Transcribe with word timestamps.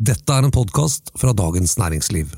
Dette 0.00 0.32
er 0.32 0.46
en 0.46 0.52
podkast 0.54 1.10
fra 1.20 1.34
Dagens 1.36 1.74
Næringsliv. 1.76 2.30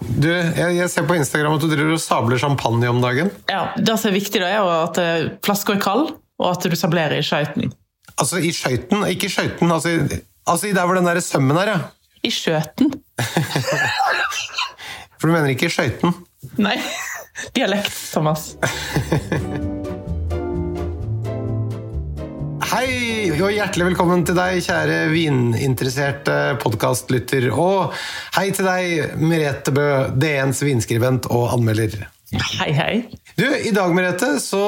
Du, 0.00 0.28
jeg, 0.30 0.76
jeg, 0.78 0.88
ser 0.88 1.04
på 1.08 1.16
Instagram 1.18 1.58
at 1.58 1.64
du 1.64 1.68
driver 1.68 1.92
og 1.92 2.00
sabler 2.00 2.40
champagne 2.40 2.88
om 2.88 3.02
dagen. 3.04 3.28
Ja, 3.52 3.66
Det 3.76 3.98
som 4.00 4.08
er 4.08 4.16
viktig, 4.16 4.40
da, 4.40 4.48
er 4.48 4.62
jo 4.62 4.70
at 4.72 5.00
eh, 5.02 5.28
flaska 5.44 5.76
er 5.76 5.82
kald, 5.84 6.14
og 6.40 6.48
at 6.54 6.64
du 6.64 6.76
sablerer 6.76 7.18
i 7.20 7.24
skøyten. 7.24 7.74
Altså 8.16 8.40
i 8.40 8.52
skøyten? 8.56 9.04
Ikke 9.12 9.28
i 9.28 9.34
skøyten, 9.34 9.72
altså, 9.72 9.92
altså 10.48 10.72
der 10.72 10.88
hvor 10.88 10.96
den 10.96 11.08
der 11.08 11.20
sømmen 11.20 11.60
er, 11.60 11.74
ja. 11.74 11.78
I 12.24 12.32
skjøten. 12.32 12.94
For 15.20 15.28
du 15.28 15.34
mener 15.34 15.52
ikke 15.52 15.68
i 15.68 15.76
skøyten? 15.76 16.16
Nei. 16.56 16.78
Dialekt, 17.52 17.92
Thomas. 18.12 18.54
Hei 22.66 23.30
og 23.38 23.52
hjertelig 23.54 23.92
velkommen 23.92 24.24
til 24.26 24.34
deg, 24.34 24.58
kjære 24.64 24.96
vininteresserte 25.12 26.56
podkastlytter. 26.58 27.46
Og 27.54 27.94
hei 28.34 28.48
til 28.56 28.66
deg, 28.66 29.14
Merete 29.22 29.70
Bø, 29.74 29.86
DNs 30.18 30.64
vinskribent 30.66 31.28
og 31.30 31.52
anmelder. 31.54 32.08
Hei, 32.34 32.72
hei. 32.74 32.94
Du, 33.38 33.46
I 33.46 33.70
dag 33.70 33.94
Merete, 33.94 34.32
så 34.42 34.64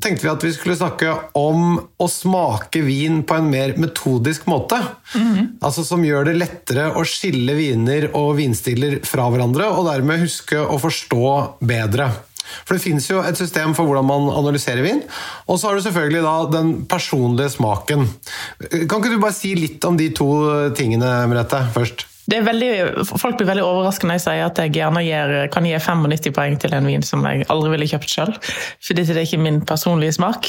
tenkte 0.00 0.24
vi 0.24 0.32
at 0.32 0.46
vi 0.46 0.54
skulle 0.56 0.78
snakke 0.78 1.12
om 1.36 1.76
å 2.00 2.08
smake 2.08 2.80
vin 2.86 3.20
på 3.28 3.36
en 3.36 3.52
mer 3.52 3.76
metodisk 3.80 4.48
måte. 4.48 4.80
Mm. 5.12 5.60
Altså 5.60 5.84
Som 5.84 6.06
gjør 6.06 6.30
det 6.30 6.38
lettere 6.40 6.94
å 6.96 7.04
skille 7.04 7.58
viner 7.60 8.08
og 8.16 8.38
vinstiller 8.40 9.02
fra 9.04 9.28
hverandre, 9.28 9.68
og 9.68 9.90
dermed 9.92 10.24
huske 10.24 10.64
å 10.64 10.80
forstå 10.80 11.26
bedre. 11.60 12.08
For 12.62 12.76
det 12.76 12.84
fins 12.84 13.10
jo 13.10 13.20
et 13.24 13.38
system 13.38 13.74
for 13.76 13.88
hvordan 13.88 14.08
man 14.08 14.30
analyserer 14.32 14.84
vin. 14.86 15.02
Og 15.48 15.58
så 15.58 15.68
har 15.68 15.78
du 15.78 15.84
selvfølgelig 15.84 16.24
da 16.24 16.34
den 16.54 16.72
personlige 16.90 17.54
smaken. 17.56 18.08
Kan 18.70 18.98
ikke 18.98 19.14
du 19.14 19.20
bare 19.22 19.36
si 19.36 19.54
litt 19.58 19.84
om 19.84 19.98
de 20.00 20.10
to 20.16 20.30
tingene, 20.78 21.16
Merete, 21.30 21.64
først? 21.74 22.08
Veldig, 22.24 23.04
folk 23.20 23.36
blir 23.36 23.50
veldig 23.50 23.64
overrasket 23.66 24.08
når 24.08 24.16
jeg 24.16 24.24
sier 24.24 24.46
at 24.46 24.60
jeg 24.62 24.72
gjerne 24.78 25.02
gir, 25.04 25.34
kan 25.52 25.66
gi 25.68 25.74
95 25.76 26.32
poeng 26.32 26.56
til 26.60 26.72
en 26.72 26.88
vin 26.88 27.04
som 27.04 27.24
jeg 27.28 27.44
aldri 27.52 27.74
ville 27.74 27.88
kjøpt 27.90 28.14
sjøl. 28.14 28.32
fordi 28.80 29.04
det 29.04 29.16
er 29.16 29.26
ikke 29.26 29.42
min 29.44 29.60
personlige 29.68 30.16
smak. 30.16 30.48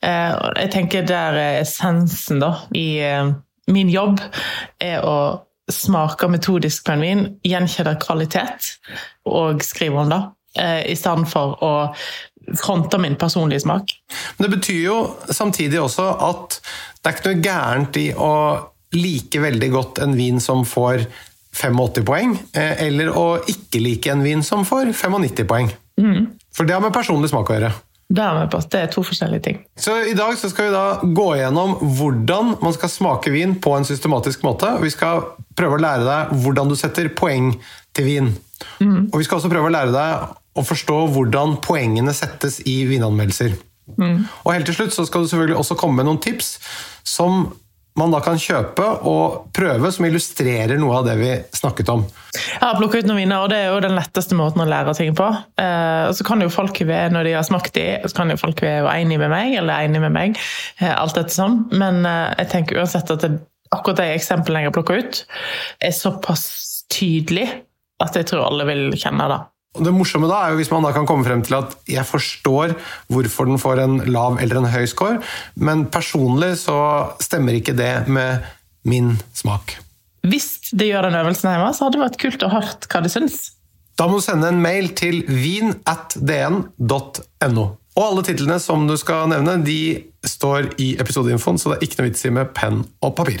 Eh, 0.00 0.32
jeg 0.62 0.72
tenker 0.72 1.04
der 1.04 1.36
er 1.36 1.60
essensen 1.60 2.40
da, 2.40 2.54
i 2.72 3.02
eh, 3.04 3.34
min 3.68 3.92
jobb 3.92 4.20
er 4.80 5.04
å 5.04 5.44
smake 5.70 6.28
metodisk 6.32 6.86
på 6.86 6.96
en 6.96 7.04
vin, 7.04 7.24
gjenkjenne 7.46 7.98
kvalitet 8.00 8.76
og 9.28 9.60
skrive 9.62 10.00
om 10.00 10.10
det. 10.10 10.22
Eh, 10.58 10.90
i 10.90 10.96
stedet 10.98 11.28
for 11.30 11.54
å 11.62 11.72
fronte 12.58 12.98
min 12.98 13.14
personlige 13.14 13.62
smak. 13.62 13.92
Men 14.36 14.48
det 14.48 14.56
betyr 14.56 14.80
jo 14.82 14.96
samtidig 15.30 15.78
også 15.78 16.08
at 16.26 16.56
det 17.00 17.10
er 17.10 17.16
ikke 17.16 17.28
noe 17.28 17.44
gærent 17.44 17.98
i 18.00 18.06
å 18.18 18.32
like 18.96 19.42
veldig 19.42 19.68
godt 19.70 20.00
en 20.02 20.16
vin 20.18 20.40
som 20.42 20.64
får 20.66 21.04
85 21.54 22.02
poeng, 22.06 22.34
eh, 22.54 22.82
eller 22.86 23.12
å 23.14 23.28
ikke 23.50 23.82
like 23.82 24.10
en 24.10 24.24
vin 24.26 24.42
som 24.46 24.66
får 24.66 24.90
95 24.90 25.46
poeng. 25.46 25.70
Mm. 26.00 26.26
For 26.54 26.66
det 26.66 26.74
har 26.74 26.82
med 26.82 26.94
personlig 26.94 27.30
smak 27.30 27.50
å 27.50 27.58
gjøre. 27.58 27.72
Det 28.10 28.22
er, 28.26 28.46
på, 28.50 28.58
det 28.72 28.78
er 28.80 28.88
to 28.90 29.04
forskjellige 29.06 29.42
ting. 29.44 29.58
Så 29.78 29.94
I 30.10 30.16
dag 30.18 30.34
så 30.38 30.48
skal 30.50 30.66
vi 30.66 30.74
da 30.74 30.86
gå 31.14 31.28
gjennom 31.38 31.76
hvordan 31.78 32.56
man 32.58 32.74
skal 32.74 32.90
smake 32.90 33.30
vin 33.30 33.54
på 33.62 33.76
en 33.76 33.86
systematisk 33.86 34.42
måte. 34.42 34.72
Vi 34.82 34.90
skal 34.90 35.28
prøve 35.54 35.78
å 35.78 35.82
lære 35.84 36.02
deg 36.08 36.32
hvordan 36.42 36.72
du 36.72 36.74
setter 36.78 37.12
poeng 37.14 37.52
til 37.94 38.08
vin. 38.08 38.32
Mm. 38.82 39.12
Og 39.12 39.20
vi 39.20 39.28
skal 39.28 39.38
også 39.38 39.52
prøve 39.52 39.70
å 39.70 39.74
lære 39.76 39.94
deg 39.94 40.39
å 40.58 40.66
forstå 40.66 40.98
hvordan 41.14 41.58
poengene 41.64 42.14
settes 42.16 42.60
i 42.68 42.82
vinanmeldelser. 42.90 43.56
Mm. 43.98 44.22
Og 44.44 44.52
helt 44.54 44.68
til 44.70 44.76
slutt 44.76 44.94
så 44.94 45.06
skal 45.08 45.24
du 45.24 45.30
selvfølgelig 45.30 45.58
også 45.58 45.78
komme 45.78 46.00
med 46.00 46.10
noen 46.10 46.22
tips 46.22 46.56
som 47.06 47.48
man 47.98 48.12
da 48.14 48.20
kan 48.22 48.38
kjøpe 48.38 48.84
og 49.08 49.50
prøve, 49.56 49.90
som 49.92 50.06
illustrerer 50.06 50.78
noe 50.80 51.00
av 51.00 51.08
det 51.08 51.16
vi 51.18 51.30
snakket 51.56 51.90
om. 51.92 52.04
Jeg 52.32 52.62
har 52.62 52.78
plukka 52.78 53.00
ut 53.00 53.08
noen 53.08 53.18
viner, 53.24 53.42
og 53.42 53.50
det 53.50 53.58
er 53.60 53.74
jo 53.74 53.82
den 53.82 53.96
letteste 53.98 54.38
måten 54.38 54.62
å 54.62 54.68
lære 54.68 54.94
ting 54.96 55.12
på. 55.18 55.26
Eh, 55.60 56.06
så 56.16 56.26
kan 56.26 56.42
jo 56.44 56.52
folk 56.54 56.78
være, 56.86 57.10
når 57.14 57.28
de 57.28 57.36
har 57.36 57.46
smakt 57.46 57.74
de, 57.76 57.86
så 58.06 58.14
kan 58.16 58.32
jo 58.32 58.38
folk 58.40 58.62
være 58.64 58.94
enig 58.94 59.18
med 59.20 59.32
meg 59.32 59.58
eller 59.58 59.88
enig 59.88 60.04
med 60.06 60.14
meg. 60.16 60.38
Eh, 60.78 60.92
alt 60.94 61.18
sånn. 61.34 61.64
Men 61.74 62.04
eh, 62.08 62.30
jeg 62.44 62.52
tenker 62.54 62.80
uansett 62.80 63.10
at 63.12 63.26
det, 63.26 63.34
akkurat 63.74 64.04
de 64.04 64.10
eksemplene 64.14 64.64
jeg 64.64 64.70
har 64.70 64.78
plukka 64.78 65.00
ut, 65.02 65.24
er 65.82 65.94
såpass 65.94 66.46
tydelig 66.90 67.48
at 68.00 68.16
jeg 68.16 68.30
tror 68.30 68.46
alle 68.46 68.70
vil 68.70 68.86
kjenne 68.98 69.26
det. 69.30 69.42
Og 69.78 69.84
det 69.86 69.92
morsomme 69.94 70.26
da 70.26 70.40
er 70.42 70.52
jo 70.52 70.58
hvis 70.58 70.72
man 70.72 70.82
da 70.82 70.90
kan 70.94 71.06
komme 71.06 71.22
frem 71.26 71.44
til 71.46 71.54
at 71.60 71.76
jeg 71.88 72.02
forstår 72.08 72.74
hvorfor 73.12 73.46
den 73.46 73.60
får 73.62 73.76
en 73.84 74.00
lav 74.10 74.40
eller 74.42 74.58
en 74.58 74.72
høy 74.72 74.86
score, 74.90 75.20
men 75.54 75.86
personlig 75.94 76.56
så 76.64 76.78
stemmer 77.22 77.54
ikke 77.58 77.76
det 77.78 78.08
med 78.10 78.42
min 78.82 79.14
smak. 79.36 79.76
Hvis 80.26 80.74
det 80.76 80.90
gjør 80.90 81.02
den 81.06 81.20
øvelsen 81.20 81.50
hjemme, 81.52 81.70
så 81.74 81.84
hadde 81.86 81.96
det 81.96 82.02
vært 82.02 82.20
kult 82.20 82.42
å 82.44 82.52
høre 82.52 82.72
hva 82.90 83.00
de 83.04 83.10
syns. 83.12 83.36
Da 83.96 84.04
må 84.08 84.14
du 84.18 84.24
sende 84.24 84.48
en 84.50 84.62
mail 84.62 84.86
til 84.96 85.22
vin.dn.no. 85.28 85.76
Og 87.98 88.02
alle 88.06 88.22
titlene 88.24 88.58
som 88.62 88.86
du 88.88 88.96
skal 88.98 89.28
nevne, 89.30 89.64
de 89.64 90.02
står 90.26 90.74
i 90.82 90.96
episodeinfoen, 91.02 91.58
så 91.60 91.68
det 91.70 91.76
er 91.78 91.84
ikke 91.86 91.98
noe 92.00 92.08
vits 92.10 92.26
i 92.26 92.30
med 92.34 92.46
penn 92.56 92.78
og 93.04 93.10
papir. 93.18 93.40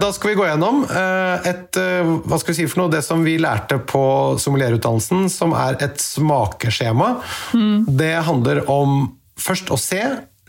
Da 0.00 0.08
skal 0.16 0.32
vi 0.32 0.38
gå 0.38 0.46
gjennom 0.48 0.82
eh, 0.88 1.48
et, 1.50 1.76
eh, 1.76 2.08
hva 2.24 2.38
skal 2.40 2.54
vi 2.54 2.58
si 2.62 2.68
for 2.70 2.82
noe, 2.82 2.92
det 2.92 3.02
som 3.04 3.20
vi 3.26 3.36
lærte 3.40 3.76
på 3.84 4.02
sommelierutdannelsen, 4.40 5.28
som 5.32 5.52
er 5.56 5.76
et 5.84 6.00
smakeskjema. 6.00 7.10
Mm. 7.52 7.84
Det 8.00 8.14
handler 8.24 8.62
om 8.72 9.02
først 9.40 9.72
å 9.74 9.78
se, 9.80 10.00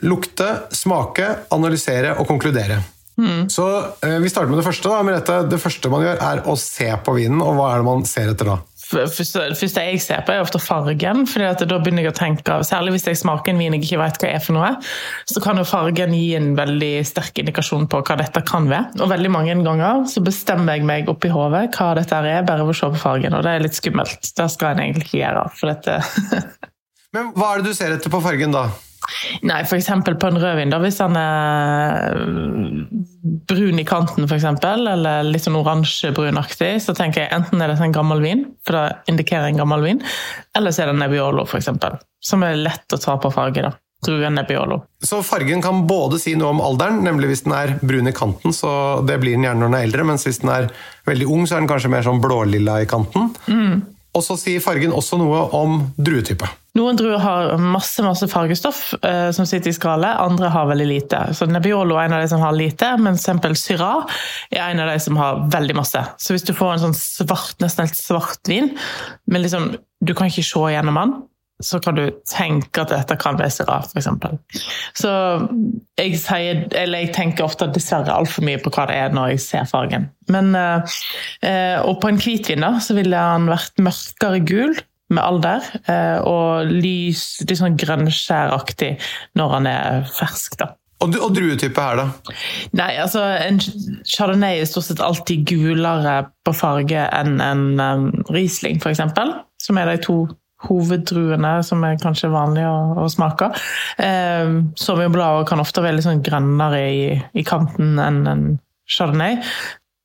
lukte, 0.07 0.47
smake, 0.75 1.27
analysere 1.53 2.15
og 2.17 2.29
konkludere. 2.31 2.79
Mm. 3.19 3.49
Så 3.51 3.67
eh, 4.05 4.17
Vi 4.23 4.31
starter 4.31 4.49
med 4.49 4.61
det 4.61 4.65
første. 4.65 4.89
da, 4.89 5.03
Merete. 5.05 5.41
Det 5.51 5.59
første 5.61 5.91
man 5.91 6.05
gjør, 6.05 6.21
er 6.31 6.43
å 6.47 6.55
se 6.57 6.87
på 7.03 7.17
vinen. 7.19 7.43
og 7.43 7.59
Hva 7.59 7.73
er 7.73 7.83
det 7.83 7.89
man 7.91 8.07
ser 8.07 8.31
etter 8.31 8.53
da? 8.53 8.57
Første, 8.91 9.45
første 9.57 9.85
jeg 9.87 10.01
ser 10.03 10.23
på, 10.27 10.33
er 10.33 10.43
ofte 10.43 10.61
fargen. 10.61 11.25
fordi 11.29 11.67
da 11.69 11.79
begynner 11.79 12.05
jeg 12.05 12.13
å 12.13 12.17
tenke, 12.17 12.59
Særlig 12.67 12.95
hvis 12.95 13.07
jeg 13.07 13.19
smaker 13.21 13.53
en 13.53 13.61
vin 13.61 13.75
jeg 13.77 13.85
ikke 13.85 14.01
vet 14.01 14.19
hva 14.21 14.29
er 14.29 14.43
for 14.43 14.57
noe, 14.57 14.71
så 15.29 15.43
kan 15.43 15.59
jo 15.59 15.65
fargen 15.67 16.13
gi 16.15 16.35
en 16.37 16.51
veldig 16.57 16.91
sterk 17.07 17.41
indikasjon 17.41 17.87
på 17.91 18.03
hva 18.05 18.19
dette 18.19 18.43
kan 18.47 18.69
være. 18.71 19.01
Og 19.01 19.11
veldig 19.11 19.31
mange 19.33 19.57
ganger 19.65 20.05
så 20.11 20.23
bestemmer 20.25 20.77
jeg 20.77 20.87
meg 20.87 21.09
oppi 21.11 21.31
hodet 21.31 21.69
hva 21.77 21.93
dette 21.97 22.21
er, 22.21 22.45
bare 22.47 22.67
ved 22.67 22.75
å 22.75 22.79
se 22.81 22.91
på 22.93 23.01
fargen. 23.01 23.37
Og 23.37 23.45
det 23.47 23.55
er 23.55 23.65
litt 23.65 23.77
skummelt. 23.77 24.33
Det 24.37 24.47
skal 24.51 24.75
en 24.75 24.85
egentlig 24.85 25.09
ikke 25.09 25.23
gjøre. 25.23 25.47
for 25.57 25.73
dette... 25.73 25.99
Men 27.15 27.33
hva 27.35 27.53
er 27.53 27.59
det 27.59 27.73
du 27.73 27.75
ser 27.75 27.91
etter 27.91 28.11
på 28.11 28.21
fargen, 28.23 28.53
da? 28.55 28.69
Nei, 29.47 29.61
f.eks. 29.65 29.89
på 30.05 30.29
en 30.29 30.39
rødvin, 30.39 30.71
da, 30.71 30.79
hvis 30.81 30.99
den 31.01 31.17
er 31.17 32.17
brun 33.49 33.81
i 33.81 33.85
kanten 33.87 34.27
f.eks., 34.27 34.47
eller 34.61 35.27
litt 35.27 35.45
sånn 35.45 35.57
oransjebrunaktig, 35.59 36.73
så 36.83 36.95
tenker 36.97 37.25
jeg 37.25 37.33
enten 37.35 37.61
er 37.61 37.73
det 37.73 37.79
en 37.81 37.95
gammel 37.95 38.21
vin, 38.23 38.45
for 38.67 38.77
det 38.77 39.13
indikerer 39.13 39.49
en 39.49 39.61
gammel 39.63 39.85
vin, 39.85 40.03
eller 40.57 40.75
så 40.75 40.85
er 40.85 40.91
det 40.91 40.99
Nebbiolo 41.01 41.47
f.eks., 41.47 41.71
som 42.21 42.45
er 42.45 42.59
lett 42.61 42.93
å 42.93 43.01
ta 43.01 43.17
på 43.21 43.33
farge. 43.33 43.65
da. 43.65 43.73
Druen 44.01 44.33
Nebbiolo. 44.33 44.79
Så 45.05 45.19
fargen 45.21 45.61
kan 45.61 45.83
både 45.89 46.17
si 46.21 46.33
noe 46.37 46.55
om 46.55 46.61
alderen, 46.65 47.03
nemlig 47.05 47.27
hvis 47.29 47.43
den 47.45 47.53
er 47.53 47.75
brun 47.85 48.09
i 48.09 48.15
kanten, 48.17 48.53
så 48.53 48.71
det 49.05 49.19
blir 49.21 49.37
den 49.37 49.45
gjerne 49.45 49.61
når 49.61 49.69
den 49.69 49.77
er 49.77 49.89
eldre, 49.89 50.05
mens 50.09 50.25
hvis 50.25 50.41
den 50.41 50.53
er 50.53 50.71
veldig 51.09 51.27
ung, 51.29 51.45
så 51.45 51.57
er 51.57 51.61
den 51.61 51.69
kanskje 51.69 51.91
mer 51.93 52.05
sånn 52.07 52.21
blålilla 52.23 52.79
i 52.81 52.89
kanten. 52.89 53.29
Mm. 53.45 53.83
Og 54.17 54.25
så 54.25 54.37
sier 54.41 54.63
fargen 54.63 54.95
også 54.95 55.21
noe 55.21 55.45
om 55.57 55.77
druetype. 56.01 56.49
Noen 56.79 56.95
druer 56.95 57.19
har 57.19 57.57
masse 57.59 58.03
masse 58.05 58.27
fargestoff 58.31 58.93
eh, 59.03 59.29
som 59.35 59.47
sitter 59.47 59.73
i 59.73 59.75
skallet, 59.75 60.21
andre 60.23 60.51
har 60.53 60.69
veldig 60.69 60.87
lite. 60.87 61.19
Så 61.35 61.47
Nebbiolo 61.49 61.97
er 61.99 62.07
en 62.07 62.15
av 62.15 62.21
de 62.23 62.29
som 62.31 62.43
har 62.43 62.55
lite, 62.55 62.93
men 63.01 63.17
eksempel 63.17 63.57
Syrah 63.59 64.05
er 64.53 64.69
en 64.69 64.79
av 64.79 64.93
de 64.93 64.99
som 65.03 65.19
har 65.19 65.41
veldig 65.51 65.75
masse. 65.75 66.03
Så 66.15 66.31
hvis 66.31 66.47
du 66.47 66.53
får 66.55 66.77
en 66.77 66.85
sånn 66.85 66.95
svart, 66.95 67.57
nesten 67.59 67.89
helt 67.89 67.99
svart 67.99 68.47
vin, 68.47 68.71
men 69.27 69.43
liksom, 69.43 69.73
du 69.99 70.15
kan 70.15 70.31
ikke 70.31 70.47
se 70.47 70.63
gjennom 70.71 70.99
den, 71.01 71.13
så 71.61 71.77
kan 71.83 71.97
du 71.99 72.05
tenke 72.25 72.81
at 72.81 72.89
dette 72.89 73.17
kan 73.21 73.35
være 73.37 73.51
Syrah, 73.53 73.83
f.eks. 73.85 74.63
Så 74.97 75.11
jeg, 75.99 76.15
sier, 76.23 76.63
jeg 76.71 77.11
tenker 77.13 77.45
ofte 77.45 77.67
dessverre 77.75 78.15
altfor 78.15 78.47
mye 78.47 78.61
på 78.63 78.71
hva 78.73 78.87
det 78.89 78.95
er 78.97 79.13
når 79.13 79.35
jeg 79.35 79.43
ser 79.43 79.67
fargen. 79.69 80.07
Men, 80.31 80.55
eh, 80.55 81.77
og 81.83 81.99
på 82.01 82.09
en 82.09 82.21
hvitvin 82.21 82.63
da, 82.63 82.77
så 82.81 82.95
ville 82.97 83.27
han 83.27 83.51
vært 83.51 83.83
mørkere 83.83 84.41
gul, 84.47 84.79
med 85.11 85.23
alder, 85.23 85.65
eh, 85.85 86.19
og 86.27 86.69
lys, 86.71 87.41
litt 87.45 87.59
sånn 87.59 87.79
grønnskjæraktig 87.79 88.93
når 89.39 89.57
han 89.57 89.69
er 89.71 90.05
fersk. 90.19 90.57
da. 90.61 90.71
Og, 91.01 91.15
og 91.17 91.31
druetype 91.33 91.81
her, 91.81 91.97
da? 91.97 92.35
Nei, 92.77 92.91
altså 93.01 93.23
En 93.41 93.57
chardonnay 94.05 94.61
er 94.61 94.69
stort 94.69 94.85
sett 94.85 95.01
alltid 95.01 95.47
gulere 95.49 96.19
på 96.45 96.53
farge 96.53 97.07
enn 97.17 97.41
en 97.41 97.65
um, 97.81 98.05
Riesling, 98.29 98.77
f.eks. 98.81 99.01
Som 99.61 99.81
er 99.81 99.89
de 99.89 99.97
to 100.05 100.19
hoveddruene 100.67 101.55
som 101.65 101.81
er 101.87 101.97
kanskje 102.01 102.29
vanlige 102.29 102.69
å, 102.69 102.81
å 103.01 103.07
smake. 103.09 103.49
Eh, 104.01 104.59
Sauvignon 104.77 105.47
kan 105.49 105.63
ofte 105.63 105.81
være 105.81 105.97
litt 105.97 106.05
sånn 106.05 106.21
grønnere 106.25 106.81
i, 106.85 107.05
i 107.33 107.45
kanten 107.47 107.97
enn 108.01 108.21
en 108.29 108.43
chardonnay. 108.91 109.39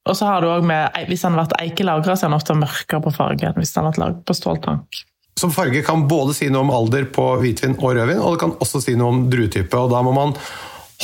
Og 0.06 0.16
så 0.16 0.28
har 0.28 0.42
du 0.42 0.48
også 0.50 0.66
med, 0.66 0.96
Hvis 1.08 1.26
den 1.26 1.34
har 1.34 1.44
vært 1.44 1.58
eikelagra, 1.60 2.16
så 2.16 2.26
er 2.26 2.30
den 2.30 2.38
ofte 2.38 2.58
mørkere 2.58 3.02
på 3.04 3.14
fargen 3.14 3.58
hvis 3.58 3.74
den 3.74 3.82
har 3.82 3.92
vært 3.92 4.02
lagd 4.02 4.24
på 4.26 4.36
ståltank. 4.38 5.04
Som 5.36 5.52
farge 5.52 5.82
kan 5.84 6.06
både 6.08 6.32
si 6.36 6.48
noe 6.48 6.64
om 6.64 6.72
alder 6.72 7.04
på 7.12 7.26
hvitvin 7.42 7.76
og 7.76 7.90
rødvin, 7.90 8.22
og 8.22 8.36
det 8.36 8.40
kan 8.40 8.54
også 8.56 8.80
si 8.80 8.94
noe 8.96 9.12
om 9.12 9.26
druetype. 9.32 9.76
og 9.76 9.90
Da 9.92 10.00
må 10.06 10.14
man 10.16 10.32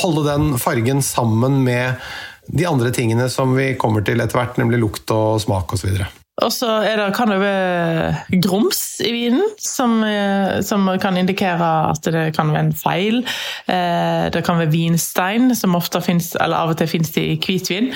holde 0.01 0.25
den 0.25 0.57
fargen 0.57 1.03
sammen 1.05 1.61
med 1.67 2.01
de 2.49 2.65
andre 2.67 2.89
tingene 2.91 3.29
som 3.31 3.53
vi 3.55 3.75
kommer 3.79 4.03
til 4.03 4.23
etter 4.23 4.39
hvert, 4.39 4.57
nemlig 4.57 4.81
lukt 4.81 5.13
og 5.13 5.37
smak 5.43 5.75
osv. 5.77 6.01
Og 6.41 6.49
så 6.49 6.67
kan 7.13 7.29
det 7.29 7.37
være 7.43 8.39
grums 8.41 8.81
i 9.05 9.11
vinen, 9.13 9.43
som, 9.61 9.99
eh, 10.03 10.61
som, 10.65 10.89
kan 10.99 11.17
indikere 11.17 11.69
at 11.91 12.09
det 12.09 12.31
kan 12.35 12.49
være 12.49 12.65
en 12.65 12.73
feil. 12.73 13.21
Eh, 13.69 14.29
det 14.33 14.41
kan 14.43 14.57
være 14.57 14.73
vinstein, 14.73 15.53
som 15.55 15.77
ofte 15.77 16.01
finnes, 16.01 16.33
eller 16.41 16.57
av 16.57 16.73
og 16.73 16.79
til 16.81 16.89
finnes 16.89 17.13
i 17.21 17.37
hvitvin. 17.37 17.93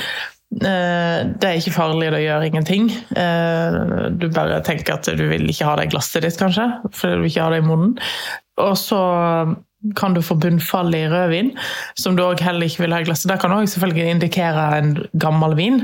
Eh, 0.55 1.19
det 1.27 1.49
er 1.49 1.59
ikke 1.59 1.75
farlig, 1.75 2.11
det 2.15 2.23
gjør 2.23 2.47
ingenting. 2.47 2.89
Du 4.17 4.27
bare 4.33 4.61
tenker 4.65 4.97
at 4.97 5.11
du 5.19 5.25
vil 5.29 5.49
ikke 5.51 5.67
ha 5.67 5.77
det 5.77 5.89
i 5.89 5.93
glasset 5.95 6.25
ditt, 6.25 6.39
kanskje, 6.39 6.69
fordi 6.93 7.21
du 7.21 7.29
ikke 7.29 7.45
har 7.45 7.55
det 7.55 7.63
i 7.63 7.67
munnen. 7.67 7.97
Og 8.57 8.77
så 8.79 9.01
kan 9.95 10.13
du 10.13 10.21
få 10.25 10.35
bunnfall 10.41 10.89
i 10.95 11.03
rødvin, 11.09 11.51
som 11.99 12.15
du 12.17 12.23
òg 12.25 12.41
heller 12.41 12.65
ikke 12.65 12.83
vil 12.83 12.95
ha 12.95 13.01
i 13.03 13.05
glasset. 13.05 13.29
Det 13.29 13.37
kan 13.41 13.53
også 13.53 13.75
selvfølgelig 13.75 14.15
indikere 14.15 14.63
en 14.77 14.89
gammel 15.21 15.53
vin. 15.59 15.83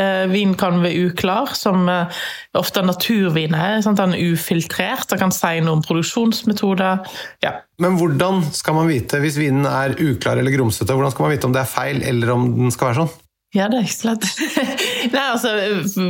Eh, 0.00 0.24
vin 0.32 0.54
kan 0.58 0.80
være 0.82 1.10
uklar, 1.10 1.52
som 1.58 1.84
eh, 1.92 2.22
ofte 2.56 2.82
naturvin 2.82 3.54
er. 3.54 3.82
Sant? 3.84 4.00
Den 4.00 4.16
er 4.16 4.32
ufiltrert. 4.32 5.06
Det 5.10 5.20
kan 5.20 5.34
si 5.34 5.58
noe 5.60 5.78
om 5.78 5.84
produksjonsmetoder. 5.84 7.04
Ja. 7.44 7.58
Men 7.82 7.98
hvordan 8.00 8.42
skal 8.54 8.78
man 8.78 8.88
vite, 8.88 9.20
hvis 9.22 9.38
vinen 9.40 9.68
er 9.68 9.98
uklar 10.00 10.40
eller 10.40 10.54
grumsete, 10.54 10.96
hvordan 10.96 11.12
skal 11.12 11.28
man 11.28 11.36
vite 11.36 11.50
om 11.50 11.54
det 11.54 11.64
er 11.64 11.70
feil, 11.74 12.00
eller 12.06 12.32
om 12.34 12.48
den 12.56 12.74
skal 12.74 12.90
være 12.90 13.02
sånn? 13.02 13.14
Ja, 13.54 13.68
det 13.70 13.78
er 13.78 13.84
ikke 13.86 13.94
så 13.94 14.08
lett. 14.10 14.24
Nei, 15.14 15.26
altså, 15.30 15.52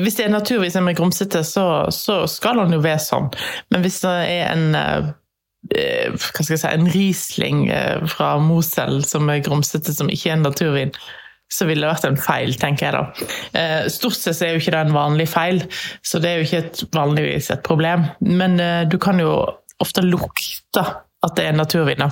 hvis 0.01 0.17
det 0.17 0.25
er 0.25 0.33
naturvis 0.33 0.77
som 0.79 0.89
er 0.89 0.97
grumsete, 0.97 1.43
så, 1.45 1.67
så 1.93 2.23
skal 2.31 2.63
den 2.63 2.79
jo 2.79 2.81
være 2.85 3.03
sånn. 3.05 3.29
Men 3.75 3.85
hvis 3.85 4.01
det 4.05 4.15
er 4.15 4.49
en 4.55 4.79
eh, 4.79 5.13
Eh, 5.73 6.13
hva 6.13 6.45
skal 6.45 6.55
jeg 6.55 6.61
si, 6.61 6.71
en 6.71 6.89
Riesling 6.93 7.61
eh, 7.73 8.03
fra 8.11 8.35
Mosel 8.43 9.01
som 9.09 9.31
er 9.33 9.45
grumsete, 9.45 9.95
som 9.97 10.11
ikke 10.13 10.31
er 10.31 10.37
en 10.37 10.45
naturvin, 10.45 10.93
så 11.53 11.69
ville 11.69 11.85
det 11.85 11.93
vært 11.93 12.09
en 12.09 12.21
feil, 12.21 12.55
tenker 12.61 12.89
jeg 12.89 12.97
da. 12.97 13.31
Eh, 13.61 13.87
stort 13.93 14.19
sett 14.19 14.43
er 14.43 14.55
jo 14.55 14.63
ikke 14.63 14.75
det 14.75 14.83
en 14.85 14.97
vanlig 14.97 15.29
feil, 15.31 15.63
så 16.05 16.21
det 16.21 16.31
er 16.31 16.41
jo 16.41 16.49
ikke 16.49 16.63
et, 16.65 16.85
vanligvis 16.97 17.51
et 17.55 17.65
problem. 17.67 18.09
Men 18.21 18.59
du 18.91 18.99
kan 19.01 19.21
jo 19.23 19.37
ofte 19.83 20.05
lukte 20.05 20.85
at 21.25 21.39
det 21.39 21.49
er 21.49 21.57
naturvin. 21.57 22.05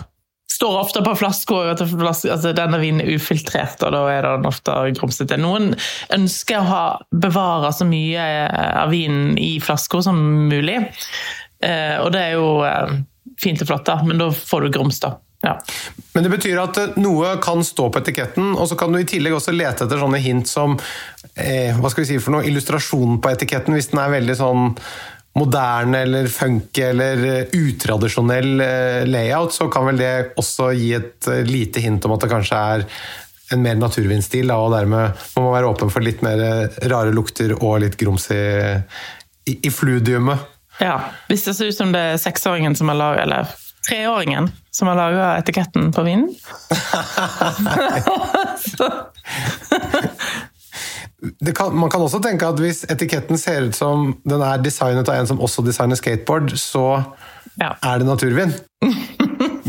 Står 0.52 0.78
ofte 0.82 1.02
på 1.04 1.14
flasker 1.16 1.72
at 1.72 1.82
altså, 1.84 2.52
denne 2.56 2.80
vinen 2.82 3.04
er 3.04 3.14
ufiltrert, 3.16 3.80
og 3.86 3.94
da 3.94 4.02
er 4.12 4.26
den 4.26 4.48
ofte 4.48 4.74
grumsete. 4.98 5.38
Noen 5.40 5.72
ønsker 6.12 6.60
å 6.60 6.68
ha, 6.68 6.84
bevare 7.12 7.72
så 7.72 7.86
mye 7.88 8.26
av 8.52 8.92
vinen 8.92 9.38
i 9.40 9.54
flasker 9.64 10.04
som 10.04 10.18
mulig, 10.50 10.78
og 11.62 12.08
det 12.12 12.22
er 12.26 12.36
jo 12.36 12.48
fint 13.42 13.62
og 13.62 13.70
flott, 13.70 13.86
da, 13.86 14.00
men 14.06 14.20
da 14.20 14.30
får 14.34 14.66
du 14.66 14.74
grums, 14.74 15.00
da. 15.02 15.16
Ja. 15.42 15.56
Men 16.12 16.22
det 16.22 16.30
betyr 16.30 16.58
at 16.62 16.78
eh, 16.78 16.98
noe 17.02 17.34
kan 17.42 17.64
stå 17.66 17.88
på 17.90 17.98
etiketten, 17.98 18.52
og 18.54 18.68
så 18.70 18.78
kan 18.78 18.94
du 18.94 19.00
i 19.00 19.08
tillegg 19.08 19.34
også 19.34 19.54
lete 19.54 19.88
etter 19.88 19.98
sånne 19.98 20.20
hint 20.22 20.46
som 20.46 20.76
eh, 21.34 21.74
hva 21.74 21.90
skal 21.90 22.04
vi 22.04 22.12
si 22.12 22.18
for 22.22 22.36
noe, 22.36 22.46
illustrasjon 22.46 23.18
på 23.22 23.32
etiketten, 23.32 23.74
hvis 23.74 23.90
den 23.90 24.04
er 24.04 24.14
veldig 24.14 24.36
sånn 24.38 24.68
moderne 25.38 26.02
eller 26.04 26.26
funky 26.28 26.82
eller 26.82 27.24
eh, 27.24 27.46
utradisjonell 27.52 28.60
eh, 28.60 29.06
layout, 29.08 29.54
så 29.54 29.68
kan 29.72 29.86
vel 29.88 30.00
det 30.00 30.14
også 30.40 30.72
gi 30.76 30.92
et 30.98 31.28
lite 31.48 31.80
hint 31.84 32.04
om 32.04 32.16
at 32.16 32.24
det 32.24 32.30
kanskje 32.32 32.62
er 32.76 32.86
en 33.52 33.62
mer 33.64 33.76
naturvinstil, 33.76 34.50
og 34.54 34.72
dermed 34.72 35.24
må 35.36 35.42
man 35.44 35.56
være 35.58 35.68
åpen 35.72 35.90
for 35.92 36.04
litt 36.04 36.22
mer 36.24 36.40
rare 36.88 37.12
lukter 37.12 37.52
og 37.58 37.82
litt 37.82 37.98
grums 38.00 38.30
i, 38.32 38.40
i, 39.44 39.58
i 39.68 39.70
fludiumet. 39.72 40.48
Ja, 40.80 41.12
Hvis 41.28 41.44
det 41.44 41.54
ser 41.58 41.68
ut 41.68 41.76
som 41.76 41.92
det 41.92 42.00
er 42.14 42.22
seksåringen 42.22 42.76
som 42.78 42.88
har 42.88 42.96
laget, 42.96 43.26
eller 43.26 43.52
treåringen 43.88 44.48
som 44.72 44.88
har 44.88 44.96
laga 44.96 45.26
etiketten 45.42 45.92
på 45.92 46.02
vinen. 46.06 46.32
kan, 51.54 51.74
man 51.76 51.90
kan 51.90 52.02
også 52.02 52.20
tenke 52.22 52.48
at 52.48 52.58
hvis 52.60 52.82
etiketten 52.90 53.38
ser 53.38 53.68
ut 53.68 53.78
som 53.78 54.12
den 54.28 54.42
er 54.42 54.62
designet 54.62 55.08
av 55.08 55.20
en 55.20 55.30
som 55.30 55.42
også 55.42 55.64
designer 55.66 55.98
skateboard, 55.98 56.54
så 56.58 56.86
ja. 57.60 57.74
er 57.78 58.02
det 58.02 58.08
naturvin. 58.08 58.54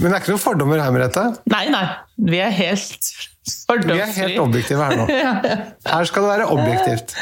Men 0.04 0.10
det 0.10 0.18
er 0.18 0.24
ikke 0.24 0.34
noen 0.34 0.42
fordommer 0.42 0.82
her, 0.82 0.92
Merete? 0.92 1.22
Nei, 1.54 1.68
nei. 1.72 1.86
Vi 2.28 2.42
er 2.44 2.52
helt 2.52 3.08
fordomsfri. 3.68 3.94
Vi 3.94 4.02
er 4.04 4.12
helt 4.18 4.42
objektive 4.42 4.84
her 4.84 4.98
nå. 5.00 5.06
Her 5.94 6.10
skal 6.10 6.26
det 6.26 6.32
være 6.32 6.50
objektivt. 6.52 7.16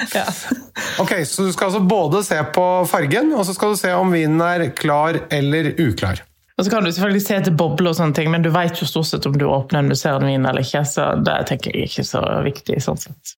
Ok, 1.01 1.13
Så 1.25 1.45
du 1.45 1.51
skal 1.53 1.71
altså 1.71 1.81
både 1.85 2.23
se 2.25 2.39
på 2.55 2.65
fargen, 2.89 3.33
og 3.37 3.45
så 3.45 3.55
skal 3.57 3.73
du 3.73 3.81
se 3.81 3.93
om 3.97 4.13
vinen 4.13 4.41
er 4.45 4.69
klar 4.77 5.19
eller 5.29 5.73
uklar. 5.81 6.23
Og 6.57 6.65
så 6.65 6.71
kan 6.73 6.85
du 6.85 6.91
selvfølgelig 6.91 7.25
se 7.25 7.37
etter 7.39 7.53
bobler 7.57 7.89
og 7.89 7.97
sånne 7.97 8.17
ting, 8.17 8.29
men 8.33 8.45
du 8.45 8.51
vet 8.53 8.81
jo 8.81 8.89
stort 8.89 9.09
sett 9.09 9.25
om 9.25 9.37
du 9.37 9.47
åpner 9.49 9.81
en 9.81 9.89
du 9.89 9.97
ser 9.97 10.19
en 10.19 10.29
vin 10.29 10.45
eller 10.45 10.65
ikke, 10.65 10.83
så 10.85 11.13
det 11.21 11.39
tenker 11.49 11.73
jeg 11.73 11.89
ikke 11.89 12.05
så 12.05 12.25
viktig 12.45 12.81
sånn 12.85 13.01
sett. 13.01 13.37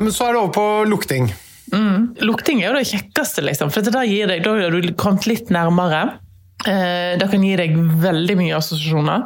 Men 0.00 0.12
så 0.12 0.28
er 0.28 0.34
det 0.36 0.40
over 0.42 0.52
på 0.56 0.66
lukting. 0.90 1.30
Lukting 2.22 2.60
er 2.62 2.70
jo 2.70 2.78
det 2.80 2.88
kjekkeste, 2.90 3.44
liksom. 3.46 3.70
For 3.72 3.84
da 3.94 4.02
gir 4.04 4.28
deg, 4.30 4.42
da 4.44 4.54
har 4.58 4.74
du 4.74 4.92
kommet 4.98 5.26
litt 5.30 5.52
nærmere. 5.54 6.18
Eh, 6.66 7.18
Det 7.18 7.28
kan 7.30 7.42
gi 7.42 7.54
deg 7.58 7.76
veldig 8.02 8.36
mye 8.38 8.56
assosiasjoner. 8.58 9.24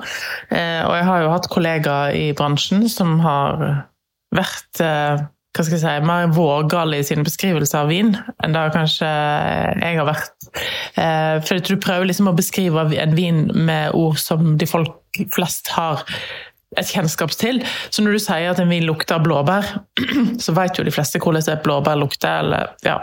Eh, 0.51 0.83
Og 0.87 0.95
jeg 0.97 1.05
har 1.11 1.23
jo 1.23 1.31
hatt 1.33 1.49
kollegaer 1.53 2.15
i 2.17 2.33
bransjen 2.33 2.87
som 2.89 3.19
har 3.21 3.87
vært 4.35 4.81
eh, 4.81 5.25
hva 5.57 5.65
skal 5.65 5.79
jeg 5.79 5.81
si, 5.81 6.07
mer 6.07 6.27
vågale 6.37 6.99
i 7.01 7.05
sine 7.07 7.25
beskrivelser 7.25 7.79
av 7.81 7.89
vin 7.89 8.11
enn 8.45 8.53
det 8.53 8.65
kanskje 8.75 9.09
jeg 9.09 9.97
har 9.97 10.05
vært. 10.09 10.35
Eh, 11.01 11.41
For 11.49 11.59
du 11.65 11.77
prøver 11.81 12.07
liksom 12.11 12.29
å 12.29 12.37
beskrive 12.37 12.85
en 13.01 13.15
vin 13.17 13.47
med 13.55 13.95
ord 13.97 14.19
som 14.21 14.57
de 14.61 14.67
folk 14.69 14.93
flest 15.33 15.69
har 15.73 16.05
et 16.75 16.89
kjennskap 16.91 17.31
til. 17.39 17.61
Så 17.95 18.03
når 18.03 18.17
du 18.17 18.23
sier 18.23 18.51
at 18.51 18.61
en 18.61 18.71
vin 18.71 18.87
lukter 18.87 19.23
blåbær, 19.23 19.69
så 20.45 20.55
vet 20.57 20.79
jo 20.79 20.87
de 20.87 20.95
fleste 20.95 21.21
hvordan 21.23 21.45
et 21.53 21.65
blåbær 21.65 21.99
lukter, 22.01 22.43
eller 22.43 22.73
ja, 22.87 22.99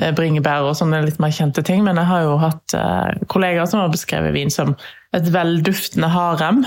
eh, 0.00 0.12
bringebær 0.16 0.68
og 0.68 0.76
sånne 0.78 1.02
litt 1.06 1.20
mer 1.22 1.32
kjente 1.34 1.64
ting. 1.66 1.84
Men 1.86 2.00
jeg 2.00 2.10
har 2.10 2.26
jo 2.26 2.40
hatt 2.42 2.76
eh, 2.76 3.22
kollegaer 3.32 3.70
som 3.70 3.82
har 3.82 3.94
beskrevet 3.94 4.36
vin 4.36 4.52
som 4.52 4.76
et 5.16 5.32
velduftende 5.32 6.10
harem. 6.12 6.60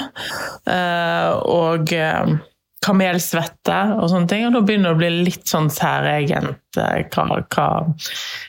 Eh, 0.65 1.29
og 1.53 1.93
kamelsvette 2.83 3.77
og 3.93 4.09
sånne 4.11 4.27
ting. 4.27 4.47
Og 4.47 4.57
da 4.57 4.63
begynner 4.65 4.91
det 4.91 4.97
å 4.97 4.99
bli 4.99 5.11
litt 5.29 5.45
sånn 5.47 5.69
særegent. 5.71 6.59
Hva, 6.73 7.69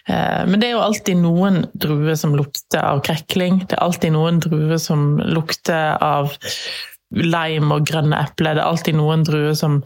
Men 0.09 0.57
det 0.57 0.67
er 0.67 0.73
jo 0.73 0.81
alltid 0.83 1.21
noen 1.21 1.61
druer 1.77 2.17
som 2.19 2.35
lukter 2.35 2.81
av 2.81 3.05
krekling. 3.07 3.61
Det 3.69 3.77
er 3.77 3.85
alltid 3.85 4.17
noen 4.17 4.41
druer 4.43 4.81
som 4.83 5.21
lukter 5.21 6.01
av 6.03 6.33
lime 7.15 7.77
og 7.77 7.87
grønne 7.89 8.19
epler. 8.21 8.57
Det 8.57 8.63
er 8.63 8.69
alltid 8.69 8.99
noen 8.99 9.25
druer 9.27 9.55
som, 9.59 9.81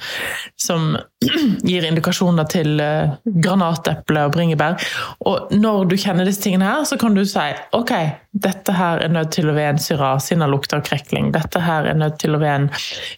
som 0.60 0.94
gir 1.68 1.86
indikasjoner 1.88 2.48
til 2.50 2.80
eh, 2.82 3.16
granateple 3.44 4.26
og 4.28 4.34
bringebær. 4.36 4.78
Og 5.28 5.52
når 5.54 5.90
du 5.90 5.98
kjenner 5.98 6.28
disse 6.28 6.44
tingene 6.44 6.68
her, 6.70 6.86
så 6.88 6.98
kan 7.00 7.16
du 7.18 7.24
si 7.28 7.48
ok, 7.76 7.94
dette 8.38 8.74
her 8.76 9.04
er 9.04 9.12
nødt 9.12 9.32
til 9.36 9.50
å 9.50 9.56
være 9.56 9.76
en 9.76 9.82
syra 9.82 10.14
siden 10.22 10.46
den 10.46 10.54
lukter 10.54 10.82
krekling. 10.84 11.32
Dette 11.36 11.62
her 11.64 11.88
er 11.90 11.98
nødt 11.98 12.18
til 12.22 12.36
å 12.36 12.42
være 12.42 12.64
en 12.64 12.72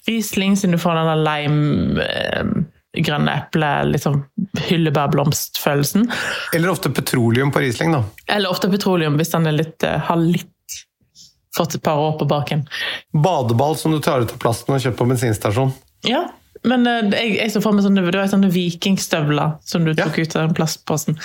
riesling 0.09 0.59
siden 0.59 0.77
du 0.77 0.83
får 0.83 1.01
denne 1.01 1.17
lime 1.25 2.05
eh, 2.05 2.55
grønne 2.99 3.35
eple, 3.39 3.69
liksom 3.93 4.23
hyllebærblomstfølelsen. 4.67 6.09
Eller 6.57 6.73
ofte 6.73 6.91
petroleum 6.91 7.53
på 7.55 7.63
Riesling, 7.63 7.95
da. 7.95 8.03
Eller 8.27 8.51
ofte 8.51 8.71
petroleum, 8.73 9.19
hvis 9.21 9.31
den 9.35 9.47
er 9.47 9.55
litt, 9.61 9.83
eh, 9.87 10.01
har 10.09 10.19
litt 10.19 10.51
fått 11.57 11.75
et 11.75 11.83
par 11.83 11.99
år 11.99 12.19
på 12.21 12.29
baken. 12.31 12.67
Badeball 13.13 13.77
som 13.77 13.95
du 13.95 14.01
tar 14.03 14.25
ut 14.25 14.35
av 14.35 14.43
plasten 14.43 14.75
og 14.75 14.83
kjøper 14.83 14.99
på 15.03 15.09
bensinstasjon. 15.13 15.73
Ja, 16.07 16.25
men 16.69 16.87
eh, 16.87 17.09
jeg, 17.15 17.35
jeg 17.39 17.53
så 17.55 17.63
for 17.65 17.77
meg 17.77 17.85
sånne, 17.87 18.05
det 18.07 18.21
var 18.21 18.31
sånne 18.31 18.51
vikingstøvler 18.53 19.57
som 19.67 19.87
du 19.87 19.95
tok 19.99 20.19
ut 20.21 20.37
av 20.37 20.49
den 20.49 20.57
plastposen. 20.59 21.19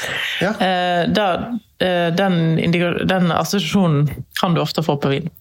Ja. 0.44 0.54
Eh, 0.64 1.06
da, 1.12 1.30
eh, 1.84 2.10
den, 2.16 2.60
den 2.72 3.32
assosiasjonen 3.36 4.10
kan 4.40 4.56
du 4.56 4.64
ofte 4.64 4.86
få 4.86 4.98
på 5.02 5.12
vin. 5.12 5.32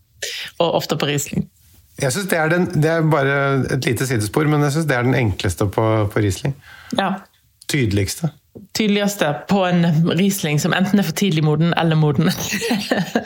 Og 0.59 0.81
ofte 0.81 0.97
på 0.99 1.09
Riesling. 1.11 1.49
Jeg 2.01 2.11
synes 2.11 2.27
det, 2.31 2.39
er 2.41 2.51
den, 2.51 2.65
det 2.75 2.91
er 2.91 3.05
bare 3.07 3.35
et 3.77 3.87
lite 3.87 4.07
sidespor, 4.09 4.49
men 4.51 4.65
jeg 4.67 4.75
syns 4.75 4.89
det 4.91 4.97
er 4.97 5.07
den 5.07 5.15
enkleste 5.19 5.69
på, 5.71 5.85
på 6.11 6.23
Riesling. 6.25 6.57
Ja. 6.99 7.13
Tydeligste. 7.71 8.33
Tydeligste 8.75 9.31
på 9.51 9.65
en 9.67 9.87
Riesling 10.15 10.61
som 10.63 10.75
enten 10.77 11.01
er 11.01 11.07
for 11.07 11.17
tidlig 11.19 11.43
moden 11.47 11.73
eller 11.79 11.99
moden. 11.99 12.31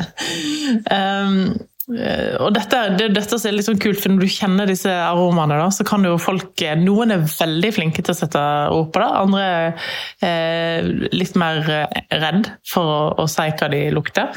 um, 0.92 1.34
eh, 1.92 2.32
og 2.40 2.54
dette, 2.56 2.80
det 2.96 3.10
dette 3.16 3.36
er 3.36 3.56
litt 3.56 3.68
sånn 3.68 3.80
kult, 3.82 4.00
for 4.00 4.14
når 4.14 4.24
du 4.24 4.32
kjenner 4.32 4.70
disse 4.70 4.92
aromaene, 4.92 5.58
da, 5.60 5.68
så 5.74 5.84
kan 5.88 6.04
jo 6.08 6.16
folk 6.20 6.64
eh, 6.64 6.76
Noen 6.80 7.12
er 7.12 7.28
veldig 7.28 7.74
flinke 7.76 8.04
til 8.04 8.16
å 8.16 8.20
sette 8.22 8.44
ord 8.72 8.88
på 8.94 9.04
det, 9.04 9.10
andre 9.20 9.44
er 9.44 9.68
eh, 10.24 10.90
litt 11.12 11.36
mer 11.40 11.60
eh, 11.76 12.02
redd 12.24 12.48
for 12.72 12.96
å, 12.96 13.00
å 13.24 13.28
si 13.28 13.48
hva 13.52 13.72
de 13.72 13.84
lukter. 13.96 14.32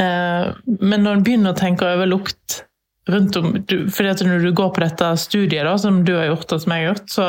Eh, 0.00 0.52
men 0.80 1.04
når 1.04 1.18
en 1.18 1.24
begynner 1.28 1.52
å 1.52 1.60
tenke 1.60 1.92
over 1.92 2.08
lukt 2.08 2.62
rundt 3.10 3.36
om 3.36 3.52
du, 3.66 3.76
fordi 3.90 4.10
at 4.12 4.22
Når 4.22 4.44
du 4.46 4.52
går 4.54 4.70
på 4.74 4.82
dette 4.84 5.16
studiet, 5.18 5.64
da, 5.66 5.76
som 5.78 6.04
du 6.06 6.14
har 6.16 6.28
gjort 6.30 6.52
og 6.54 6.62
som 6.62 6.74
jeg 6.74 6.84
har 6.84 6.92
gjort, 6.92 7.08
så 7.10 7.28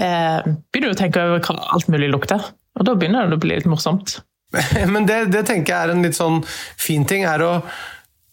eh, 0.00 0.42
begynner 0.72 0.92
du 0.92 0.96
å 0.96 1.00
tenke 1.00 1.22
over 1.22 1.42
hva 1.44 1.72
alt 1.76 1.88
mulig 1.92 2.10
lukter. 2.12 2.52
Og 2.78 2.86
da 2.88 2.94
begynner 2.96 3.28
det 3.28 3.38
å 3.40 3.42
bli 3.42 3.56
litt 3.56 3.68
morsomt. 3.70 4.20
Men 4.94 5.08
det, 5.08 5.24
det 5.32 5.46
tenker 5.48 5.72
jeg 5.74 5.88
er 5.88 5.94
en 5.94 6.06
litt 6.06 6.18
sånn 6.18 6.42
fin 6.80 7.04
ting, 7.08 7.26
er 7.28 7.44
å 7.44 7.52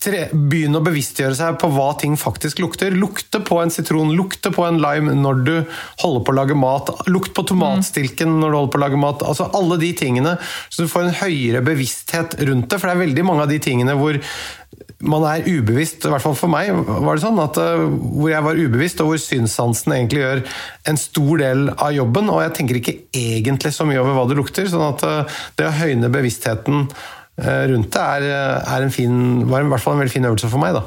tre, 0.03 0.25
begynne 0.31 0.79
å 0.79 0.85
bevisstgjøre 0.85 1.35
seg 1.35 1.57
på 1.61 1.69
hva 1.75 1.89
ting 1.99 2.15
faktisk 2.19 2.61
lukter. 2.63 2.95
Lukte 2.95 3.41
på 3.45 3.59
en 3.61 3.73
sitron, 3.73 4.13
lukte 4.17 4.51
på 4.55 4.65
en 4.67 4.79
lime 4.81 5.15
når 5.19 5.41
du 5.47 5.55
holder 6.03 6.23
på 6.25 6.33
å 6.33 6.37
lage 6.39 6.59
mat. 6.59 6.93
Lukt 7.11 7.33
på 7.35 7.45
tomatstilken 7.51 8.39
når 8.39 8.53
du 8.53 8.59
holder 8.59 8.73
på 8.75 8.81
å 8.81 8.85
lage 8.85 9.01
mat. 9.01 9.25
Altså 9.27 9.49
Alle 9.59 9.79
de 9.81 9.91
tingene, 9.99 10.37
så 10.69 10.85
du 10.85 10.91
får 10.91 11.07
en 11.07 11.19
høyere 11.23 11.65
bevissthet 11.65 12.39
rundt 12.47 12.69
det. 12.71 12.79
For 12.79 12.87
det 12.89 12.95
er 12.95 13.05
veldig 13.05 13.27
mange 13.27 13.47
av 13.47 13.51
de 13.51 13.59
tingene 13.63 13.97
hvor 13.99 14.21
man 14.99 15.23
er 15.29 15.45
ubevisst, 15.47 16.03
i 16.03 16.11
hvert 16.11 16.23
fall 16.23 16.35
for 16.35 16.51
meg 16.51 16.73
var 16.75 17.15
det 17.15 17.23
sånn, 17.23 17.39
at 17.39 17.59
uh, 17.61 17.85
hvor 17.87 18.31
jeg 18.31 18.43
var 18.43 18.59
ubevisst, 18.59 19.03
og 19.03 19.11
hvor 19.11 19.21
synssansen 19.23 19.95
egentlig 19.95 20.23
gjør 20.23 20.41
en 20.91 20.99
stor 20.99 21.31
del 21.39 21.69
av 21.71 21.93
jobben. 21.95 22.31
Og 22.33 22.41
jeg 22.43 22.55
tenker 22.57 22.79
ikke 22.79 22.97
egentlig 23.15 23.71
så 23.75 23.87
mye 23.87 24.01
over 24.01 24.17
hva 24.17 24.25
det 24.29 24.39
lukter, 24.39 24.67
sånn 24.71 24.87
at 24.89 25.05
uh, 25.07 25.39
det 25.59 25.69
å 25.69 25.77
høyne 25.79 26.11
bevisstheten 26.11 26.89
uh, 26.89 27.63
rundt 27.71 27.93
det 27.95 28.03
er, 28.17 28.27
er 28.59 28.87
en 28.87 28.93
fin, 28.93 29.15
var 29.47 29.63
i 29.63 29.71
hvert 29.71 29.85
fall 29.85 29.95
en 29.95 30.03
veldig 30.03 30.17
fin 30.17 30.27
øvelse 30.31 30.51
for 30.51 30.63
meg. 30.63 30.75
Da. 30.75 30.83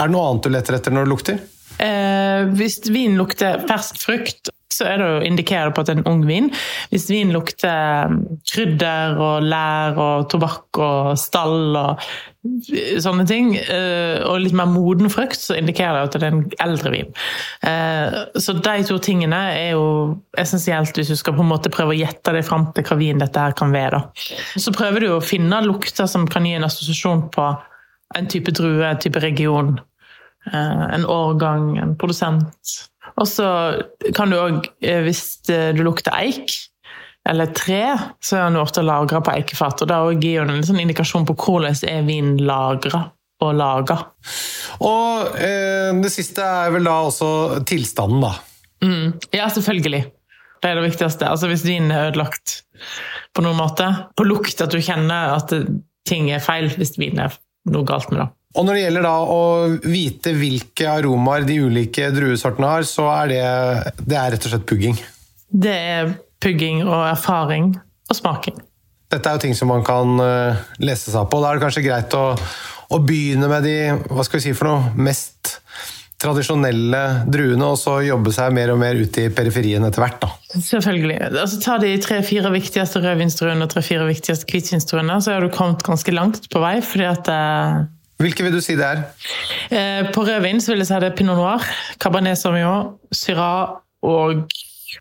Er 0.00 0.08
det 0.08 0.14
noe 0.16 0.30
annet 0.30 0.46
du 0.46 0.54
leter 0.54 0.78
etter 0.78 0.94
når 0.94 1.04
det 1.04 1.12
lukter? 1.12 1.42
Eh, 1.82 2.44
hvis 2.54 2.80
vin 2.92 3.16
lukter 3.18 3.64
fersk 3.68 3.98
frukt, 4.02 4.52
så 4.74 4.86
er 4.90 4.98
det 4.98 5.06
jo 5.06 5.18
indikerer 5.28 5.70
det 5.70 5.76
på 5.76 5.82
at 5.84 5.88
det 5.90 5.94
er 5.94 6.00
en 6.02 6.10
ung 6.10 6.22
vin. 6.26 6.48
Hvis 6.90 7.06
vin 7.12 7.32
lukter 7.34 8.14
krydder 8.50 9.18
og 9.22 9.46
lær 9.46 9.98
og 10.00 10.28
tobakk 10.32 10.80
og 10.82 11.12
stall 11.20 11.76
og 11.78 12.02
sånne 13.00 13.24
ting, 13.28 13.54
eh, 13.56 14.18
og 14.26 14.42
litt 14.42 14.56
mer 14.56 14.68
moden 14.68 15.12
frukt, 15.12 15.38
så 15.40 15.56
indikerer 15.58 16.00
det 16.00 16.08
at 16.08 16.16
det 16.18 16.26
er 16.26 16.34
en 16.34 16.42
eldre 16.66 16.92
vin. 16.94 17.12
Eh, 17.62 18.18
Så 18.34 18.56
de 18.58 18.76
to 18.88 18.98
tingene 18.98 19.40
er 19.54 19.70
jo 19.72 19.86
essensielt 20.38 20.96
hvis 20.98 21.12
du 21.12 21.16
skal 21.16 21.36
på 21.38 21.44
en 21.46 21.52
måte 21.54 21.72
prøve 21.72 21.94
å 21.94 21.98
gjette 21.98 22.34
deg 22.34 22.44
fram 22.44 22.68
til 22.74 22.84
hva 22.84 22.98
vin 23.00 23.22
dette 23.22 23.40
her 23.40 23.56
kan 23.56 23.72
være. 23.72 24.02
Så 24.58 24.74
prøver 24.74 25.06
du 25.06 25.12
å 25.14 25.22
finne 25.24 25.62
lukter 25.64 26.10
som 26.10 26.26
kan 26.26 26.44
gi 26.44 26.56
en 26.58 26.66
assosiasjon 26.66 27.28
på 27.34 27.48
en 28.14 28.26
type 28.30 28.52
drue, 28.54 28.84
en 28.84 29.00
type 29.00 29.22
region. 29.22 29.78
Eh, 30.52 30.94
en 30.94 31.06
årgang, 31.06 31.78
en 31.78 31.96
produsent. 31.96 32.76
Og 33.20 33.28
så 33.28 33.48
kan 34.16 34.32
du 34.32 34.38
òg, 34.38 34.68
hvis 34.80 35.24
eh, 35.52 35.72
du 35.76 35.84
lukter 35.86 36.14
eik 36.18 36.52
eller 37.28 37.48
tre, 37.56 37.94
så 38.20 38.36
er 38.36 38.50
den 38.50 38.60
ofte 38.60 38.84
lagra 38.84 39.22
på 39.24 39.32
eikefat. 39.32 39.84
og 39.84 39.88
Det 39.88 40.24
gir 40.24 40.42
jo 40.42 40.48
en 40.48 40.66
sånn 40.66 40.82
indikasjon 40.82 41.24
på 41.28 41.36
hvordan 41.40 41.78
er 41.88 42.04
vin 42.04 42.34
lagra 42.44 43.06
og 43.44 43.54
laga. 43.56 43.96
Og 44.84 45.38
eh, 45.40 45.94
det 46.02 46.12
siste 46.12 46.44
er 46.44 46.74
vel 46.74 46.84
da 46.84 46.98
også 47.06 47.30
tilstanden, 47.68 48.26
da. 48.26 48.34
Ja, 49.32 49.48
selvfølgelig. 49.48 50.04
Det 50.60 50.68
er 50.68 50.76
det 50.76 50.84
viktigste. 50.90 51.28
Altså 51.28 51.48
Hvis 51.48 51.64
vinen 51.64 51.92
er 51.92 52.10
ødelagt 52.10 52.60
på 53.34 53.42
noen 53.44 53.56
måte, 53.56 53.88
på 54.16 54.28
lukt, 54.28 54.60
at 54.60 54.72
du 54.72 54.80
kjenner 54.84 55.34
at 55.38 55.52
ting 56.08 56.28
er 56.32 56.44
feil 56.44 56.68
hvis 56.76 56.98
vinen 57.00 57.24
er 57.24 57.36
noe 57.72 57.88
galt 57.88 58.12
med 58.12 58.20
det. 58.20 58.28
Og 58.54 58.66
når 58.66 58.76
det 58.76 58.82
gjelder 58.84 59.06
da 59.06 59.14
å 59.34 59.40
vite 59.82 60.34
hvilke 60.38 60.86
aromaer 60.86 61.46
de 61.46 61.56
ulike 61.66 62.10
druesortene 62.14 62.70
har, 62.70 62.86
så 62.86 63.08
er 63.16 63.32
det, 63.32 63.40
det 64.04 64.18
er 64.20 64.30
rett 64.34 64.46
og 64.46 64.54
slett 64.54 64.68
pugging. 64.70 65.00
Det 65.50 65.74
er 65.74 66.14
pugging 66.42 66.84
og 66.84 67.00
erfaring 67.08 67.72
og 68.10 68.18
smaking. 68.18 68.60
Dette 69.10 69.30
er 69.30 69.36
jo 69.36 69.44
ting 69.44 69.58
som 69.58 69.70
man 69.70 69.82
kan 69.86 70.18
eh, 70.22 70.62
lese 70.82 71.12
seg 71.12 71.26
på. 71.30 71.42
Da 71.42 71.50
er 71.50 71.58
det 71.58 71.66
kanskje 71.66 71.84
greit 71.86 72.14
å, 72.18 72.24
å 72.94 73.02
begynne 73.02 73.50
med 73.50 73.66
de 73.66 73.76
hva 74.10 74.24
skal 74.26 74.40
vi 74.40 74.46
si 74.46 74.54
for 74.56 74.70
noe, 74.70 74.94
mest 75.02 75.58
tradisjonelle 76.24 77.00
druene, 77.28 77.66
og 77.66 77.76
så 77.78 77.98
jobbe 78.06 78.32
seg 78.32 78.54
mer 78.56 78.72
og 78.72 78.78
mer 78.80 78.96
ut 78.96 79.18
i 79.20 79.26
periferien 79.34 79.84
etter 79.84 80.04
hvert. 80.04 80.22
da. 80.22 80.30
Selvfølgelig. 80.54 81.18
Altså, 81.28 81.58
ta 81.60 81.76
de 81.82 81.90
tre-fire 82.00 82.52
viktigste 82.54 83.02
rødvinsdruene 83.04 83.66
og 83.66 83.74
tre-fire 83.74 84.06
viktigste 84.08 84.48
hvitvinsdruene, 84.48 85.18
så 85.20 85.34
har 85.34 85.44
du 85.44 85.52
kommet 85.52 85.84
ganske 85.84 86.14
langt 86.14 86.48
på 86.52 86.62
vei. 86.64 86.78
fordi 86.86 87.10
at 87.10 87.30
eh, 87.34 87.84
Hvilke 88.24 88.46
vil 88.46 88.54
du 88.56 88.60
si 88.64 88.76
det 88.78 88.86
er? 88.88 89.02
eh, 89.70 90.02
På 90.14 90.24
rødvin 90.26 90.60
så 90.64 90.72
vil 90.72 90.82
jeg 90.82 90.88
si 90.90 91.00
det 91.02 91.10
er 91.12 91.16
pinot 91.18 91.36
noir, 91.38 91.64
cabernet 92.00 92.40
sauvignon, 92.40 92.94
syrah 93.14 93.76
og 94.04 94.46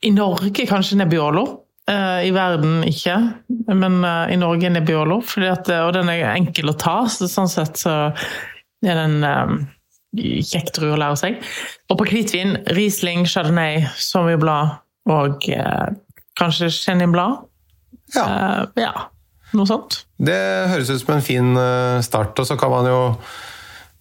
i 0.03 0.09
Norge 0.11 0.65
kanskje 0.67 0.97
Nebbiolo. 0.99 1.45
Eh, 1.89 2.29
I 2.29 2.31
verden 2.35 2.81
ikke, 2.87 3.15
men 3.75 3.99
eh, 4.07 4.33
i 4.33 4.39
Norge 4.39 4.69
Nebbiolo. 4.71 5.21
At, 5.49 5.69
eh, 5.69 5.83
og 5.83 5.93
den 5.97 6.11
er 6.11 6.29
enkel 6.33 6.71
å 6.71 6.77
ta, 6.79 7.01
så 7.11 7.27
sånn 7.31 7.51
sett 7.51 7.79
så 7.81 7.95
er 8.83 8.99
den 8.99 9.17
eh, 9.27 9.55
kjekt 10.43 10.75
drue 10.77 10.95
å 10.95 10.99
lære 11.01 11.19
seg. 11.19 11.39
Og 11.91 11.99
på 11.99 12.07
hvitvin, 12.11 12.57
Riesling, 12.77 13.25
Chardonnay, 13.27 13.83
Sauvignon 13.99 14.43
Blad 14.43 14.73
og 15.11 15.49
eh, 15.51 15.89
kanskje 16.39 16.71
Chenin 16.73 17.11
Blad. 17.15 17.43
Ja. 18.15 18.23
Eh, 18.23 18.83
ja, 18.85 18.93
noe 19.59 19.69
sånt. 19.69 20.03
Det 20.17 20.37
høres 20.71 20.91
ut 20.93 21.01
som 21.03 21.15
en 21.17 21.25
fin 21.25 21.53
eh, 21.59 21.99
start, 22.05 22.39
og 22.39 22.49
så 22.49 22.57
kan 22.59 22.71
man 22.73 22.89
jo 22.89 22.99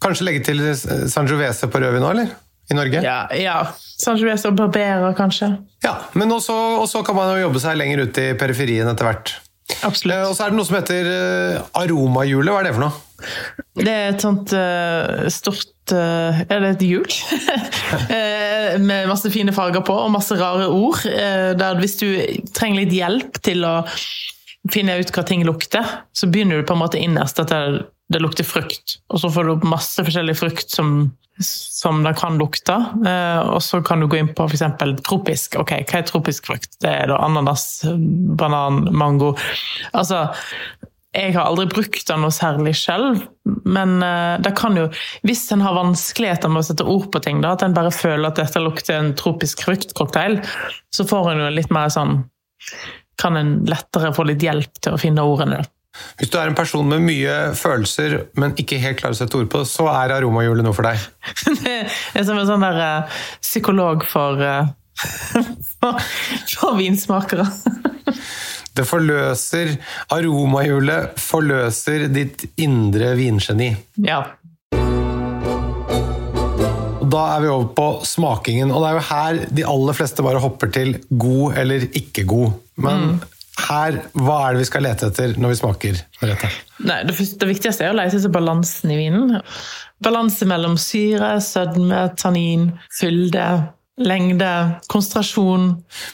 kanskje 0.02 0.26
legge 0.26 0.46
til 0.48 0.64
Sangiovese 1.10 1.68
på 1.70 1.82
rødvin 1.82 2.02
nå, 2.02 2.10
eller? 2.14 2.32
I 2.70 2.76
Norge? 2.78 3.02
Ja, 3.04 3.26
ja. 3.36 3.56
Sangiovese 4.02 4.50
og 4.50 4.58
Barbera, 4.58 5.12
kanskje. 5.18 5.52
Ja, 5.84 5.96
men 6.18 6.32
også, 6.32 6.54
også 6.82 7.02
kan 7.06 7.18
man 7.18 7.34
jo 7.34 7.46
jobbe 7.46 7.62
seg 7.62 7.78
lenger 7.78 8.06
ut 8.06 8.20
i 8.22 8.32
periferien 8.38 8.88
etter 8.90 9.08
hvert. 9.08 9.34
Absolutt. 9.82 10.16
Eh, 10.16 10.28
Og 10.28 10.36
så 10.36 10.46
er 10.46 10.52
det 10.52 10.58
noe 10.58 10.68
som 10.68 10.78
heter 10.78 11.10
eh, 11.12 11.62
aromahjulet. 11.82 12.52
Hva 12.52 12.62
er 12.62 12.68
det 12.68 12.76
for 12.76 12.86
noe? 12.86 13.08
Det 13.78 13.92
er 13.92 14.08
et 14.10 14.22
sånt 14.24 14.50
uh, 14.50 15.28
stort 15.30 15.92
Er 15.94 16.58
det 16.64 16.72
et 16.72 16.82
hjul? 16.82 17.06
Med 18.88 19.06
masse 19.06 19.30
fine 19.30 19.54
farger 19.54 19.84
på 19.86 19.94
og 19.94 20.10
masse 20.10 20.34
rare 20.40 20.66
ord. 20.66 21.04
der 21.06 21.78
hvis 21.78 21.94
du 22.00 22.08
trenger 22.50 22.82
litt 22.82 22.96
hjelp 22.96 23.38
til 23.46 23.62
å 23.68 23.76
finne 24.70 24.98
ut 25.00 25.10
hva 25.14 25.24
ting 25.26 25.42
lukter, 25.46 25.88
så 26.14 26.28
begynner 26.30 26.60
du 26.60 26.68
på 26.68 26.76
en 26.76 26.82
måte 26.82 27.00
innerst 27.00 27.40
at 27.42 27.50
det, 27.50 27.82
det 28.12 28.20
lukter 28.22 28.46
frukt. 28.46 28.98
Og 29.10 29.22
så 29.22 29.30
får 29.32 29.48
du 29.48 29.54
opp 29.56 29.66
masse 29.66 30.04
forskjellig 30.04 30.36
frukt 30.38 30.70
som, 30.70 31.10
som 31.42 32.02
det 32.06 32.14
kan 32.20 32.38
lukte. 32.38 32.76
Eh, 33.06 33.40
og 33.48 33.62
så 33.64 33.82
kan 33.86 34.02
du 34.02 34.08
gå 34.10 34.20
inn 34.20 34.30
på 34.36 34.46
f.eks. 34.46 34.64
tropisk. 35.02 35.58
Ok, 35.62 35.74
hva 35.88 35.98
er 35.98 36.06
tropisk 36.08 36.52
frukt? 36.52 36.78
Det 36.84 36.92
er 36.92 37.10
da 37.10 37.18
ananas, 37.26 37.82
banan, 38.38 38.86
mango. 38.94 39.34
Altså 39.96 40.28
jeg 41.12 41.34
har 41.34 41.44
aldri 41.44 41.66
brukt 41.68 42.06
den 42.08 42.22
noe 42.24 42.32
særlig 42.32 42.72
selv, 42.80 43.26
men 43.68 43.98
eh, 44.00 44.38
det 44.40 44.54
kan 44.56 44.78
jo 44.78 44.86
Hvis 45.26 45.44
en 45.52 45.60
har 45.60 45.76
vanskeligheter 45.76 46.48
med 46.48 46.62
å 46.62 46.68
sette 46.70 46.86
ord 46.88 47.10
på 47.12 47.20
ting, 47.20 47.42
da, 47.44 47.52
at 47.52 47.64
en 47.66 47.76
bare 47.76 47.92
føler 47.92 48.30
at 48.30 48.40
dette 48.40 48.62
lukter 48.62 48.96
en 48.96 49.12
tropisk 49.18 49.60
fruktcocktail, 49.66 50.40
så 50.94 51.04
får 51.08 51.34
en 51.34 51.44
jo 51.44 51.50
litt 51.52 51.74
mer 51.74 51.92
sånn 51.92 52.22
Kan 53.22 53.38
en 53.38 53.54
lettere 53.70 54.10
få 54.16 54.26
litt 54.26 54.42
hjelp 54.42 54.82
til 54.82 54.96
å 54.96 55.00
finne 55.00 55.24
ordene. 55.26 55.62
Hvis 56.18 56.30
du 56.32 56.38
er 56.40 56.48
en 56.48 56.56
person 56.56 56.86
med 56.88 57.04
mye 57.04 57.34
følelser, 57.58 58.16
men 58.40 58.54
ikke 58.60 58.80
helt 58.80 58.98
klarer 59.00 59.16
å 59.16 59.18
sette 59.18 59.36
ord 59.38 59.50
på 59.52 59.60
det, 59.62 59.68
så 59.68 59.86
er 59.92 60.14
aromahjulet 60.16 60.64
noe 60.64 60.76
for 60.76 60.88
deg. 60.88 61.02
Det 61.62 62.22
er 62.22 62.26
som 62.28 62.40
en 62.40 62.48
sånn 62.48 62.64
der 62.64 62.80
uh, 62.80 63.20
psykolog 63.44 64.06
for, 64.08 64.40
uh, 64.40 64.72
for, 65.78 66.00
for 66.56 66.80
vinsmakere. 66.80 67.46
Det 68.72 68.86
forløser 68.88 69.74
Aromahjulet 70.14 71.18
forløser 71.20 72.06
ditt 72.08 72.46
indre 72.62 73.12
vingeni. 73.18 73.74
Ja. 74.00 74.22
Da 77.12 77.22
er 77.34 77.42
vi 77.44 77.50
over 77.52 77.68
på 77.76 77.88
smakingen, 78.08 78.72
og 78.72 78.80
det 78.80 78.88
er 78.88 78.96
jo 78.96 79.04
her 79.10 79.40
de 79.58 79.66
aller 79.68 79.98
fleste 79.98 80.24
bare 80.24 80.40
hopper 80.40 80.72
til 80.72 80.94
god 81.10 81.58
eller 81.60 81.84
ikke 82.00 82.24
god. 82.24 82.54
Men 82.84 83.20
her, 83.62 83.98
hva 84.16 84.38
er 84.46 84.56
det 84.56 84.62
vi 84.64 84.70
skal 84.70 84.86
lete 84.86 85.10
etter 85.12 85.36
når 85.40 85.52
vi 85.52 85.60
smaker? 85.60 86.00
Nei, 86.82 86.98
det, 87.06 87.14
det 87.14 87.48
viktigste 87.50 87.86
er 87.86 87.92
å 87.92 87.98
lete 87.98 88.18
etter 88.18 88.32
balansen 88.32 88.92
i 88.94 88.98
vinen. 88.98 89.38
Balanse 90.02 90.48
mellom 90.50 90.74
syre, 90.80 91.36
sødme, 91.44 92.08
tannin, 92.18 92.70
fylde, 92.98 93.46
lengde, 94.02 94.52
konsentrasjon. 94.90 95.66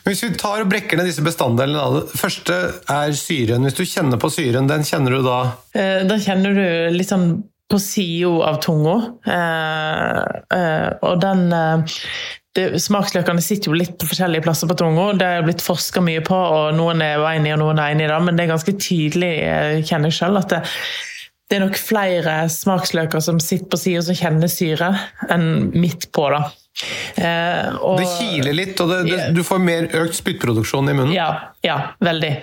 Men 0.05 0.11
Hvis 0.13 0.25
vi 0.27 0.33
tar 0.37 0.65
og 0.65 0.71
brekker 0.73 0.99
ned 0.99 1.09
disse 1.09 1.25
bestanddelene, 1.25 2.03
det 2.03 2.19
første 2.21 2.57
er 2.91 3.15
syren. 3.17 3.65
Hvis 3.69 3.79
du 3.79 3.85
kjenner 3.87 4.21
på 4.21 4.33
syren, 4.35 4.69
den 4.69 4.85
kjenner 4.85 5.17
du 5.17 5.23
da 5.25 5.39
Eh, 5.79 6.03
Da 6.09 6.19
kjenner 6.21 6.59
du 6.59 6.97
litt 6.97 7.09
sånn 7.09 7.31
på 7.69 7.79
sida 7.81 8.29
av 8.49 8.59
tunga. 8.65 8.97
Eh, 9.29 10.59
eh, 10.59 10.91
og 11.05 11.19
den 11.21 11.53
eh, 11.53 11.97
det, 12.59 12.67
Smaksløkene 12.83 13.43
sitter 13.45 13.71
jo 13.71 13.79
litt 13.79 13.95
på 14.01 14.09
forskjellige 14.11 14.45
plasser 14.45 14.69
på 14.71 14.77
tunga. 14.79 15.09
Det 15.19 15.27
er 15.39 15.45
blitt 15.47 15.63
forska 15.65 16.03
mye 16.05 16.23
på, 16.27 16.37
og 16.37 16.73
noen 16.77 17.03
er 17.07 17.23
uenige 17.23 17.55
og 17.57 17.63
noen 17.63 17.81
er 17.83 17.95
enige, 17.95 18.11
da, 18.11 18.19
men 18.27 18.37
det 18.39 18.45
er 18.49 18.53
ganske 18.57 18.75
tydelig, 18.83 19.33
jeg 19.45 19.85
kjenner 19.89 20.11
jeg 20.13 20.19
sjøl, 20.19 20.41
at 20.43 20.53
det, 20.57 20.63
det 21.49 21.57
er 21.59 21.65
nok 21.65 21.79
flere 21.81 22.39
smaksløker 22.53 23.23
som 23.25 23.39
sitter 23.41 23.71
på 23.73 23.81
sida 23.81 24.03
som 24.05 24.19
kjenner 24.19 24.51
syre, 24.53 24.91
enn 25.33 25.47
midt 25.79 26.11
på. 26.13 26.27
da. 26.35 26.43
Eh, 27.17 27.75
og- 27.83 27.99
Det 27.99 28.07
kiler 28.19 28.55
litt, 28.55 28.81
og 28.85 28.93
det, 28.93 28.99
det, 29.11 29.35
du 29.35 29.43
får 29.47 29.59
mer 29.63 29.89
økt 30.03 30.15
spyttproduksjon 30.21 30.91
i 30.93 30.95
munnen. 30.95 31.15
ja, 31.17 31.31
ja, 31.65 31.79
veldig. 32.05 32.35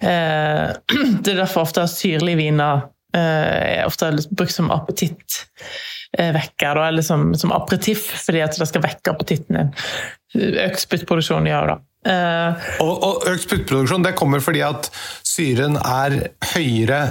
Eh, 0.00 0.66
det 1.22 1.34
er 1.34 1.42
derfor 1.42 1.66
ofte 1.66 1.84
syrlige 1.90 2.38
viner 2.40 2.84
eh, 2.84 2.88
er 3.18 3.86
ofte 3.86 4.10
brukt 4.32 4.54
som 4.54 4.70
appetittvekker, 4.72 6.76
eller 6.88 7.02
som, 7.06 7.34
som 7.38 7.52
aperitiff, 7.52 8.06
fordi 8.26 8.40
at 8.44 8.58
det 8.58 8.68
skal 8.70 8.82
vekke 8.84 9.10
appetitten 9.14 9.58
din. 9.58 9.70
Økt 10.66 10.80
spyttproduksjon 10.86 11.46
gjør 11.50 11.66
det. 11.74 11.78
Uh, 12.08 12.50
Og, 12.82 12.94
og 13.06 13.14
økt 13.30 13.44
spyttproduksjon 13.46 14.02
det 14.02 14.16
kommer 14.18 14.40
fordi 14.42 14.62
at 14.66 14.88
syren 15.26 15.76
er 15.78 16.16
høyere 16.54 17.02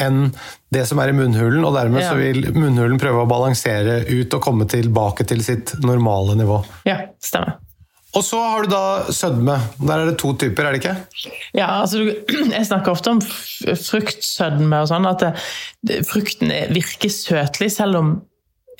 enn 0.00 0.30
det 0.72 0.84
som 0.88 0.98
er 1.02 1.08
i 1.10 1.14
munnhulen, 1.16 1.64
og 1.66 1.74
dermed 1.76 2.00
Ja. 2.02 2.08
så 2.12 2.16
vil 2.18 2.46
munnhulen 2.54 2.98
prøve 3.02 3.22
å 3.24 3.28
balansere 3.30 3.94
ut 4.08 4.34
og 4.34 4.42
komme 4.42 4.64
tilbake 4.70 5.24
til 5.28 5.42
sitt 5.44 5.74
normale 5.84 6.34
nivå. 6.38 6.62
ja, 6.88 6.96
stemmer. 7.20 7.52
Og 8.18 8.24
så 8.26 8.40
har 8.42 8.64
du 8.66 8.72
da 8.72 8.82
sødme. 9.14 9.54
Der 9.78 10.00
er 10.02 10.08
det 10.10 10.16
to 10.18 10.32
typer, 10.34 10.66
er 10.66 10.74
det 10.74 10.80
ikke? 10.82 10.96
Ja, 11.54 11.68
altså 11.82 12.00
Jeg 12.56 12.66
snakker 12.66 12.90
ofte 12.96 13.12
om 13.14 13.20
fruktsødme 13.22 14.80
og 14.82 14.88
sånn, 14.90 15.06
at 15.06 15.22
det, 15.86 16.00
frukten 16.08 16.50
er- 16.54 16.72
virker 16.74 17.12
søtlig 17.14 17.70
selv 17.74 18.00
om 18.00 18.10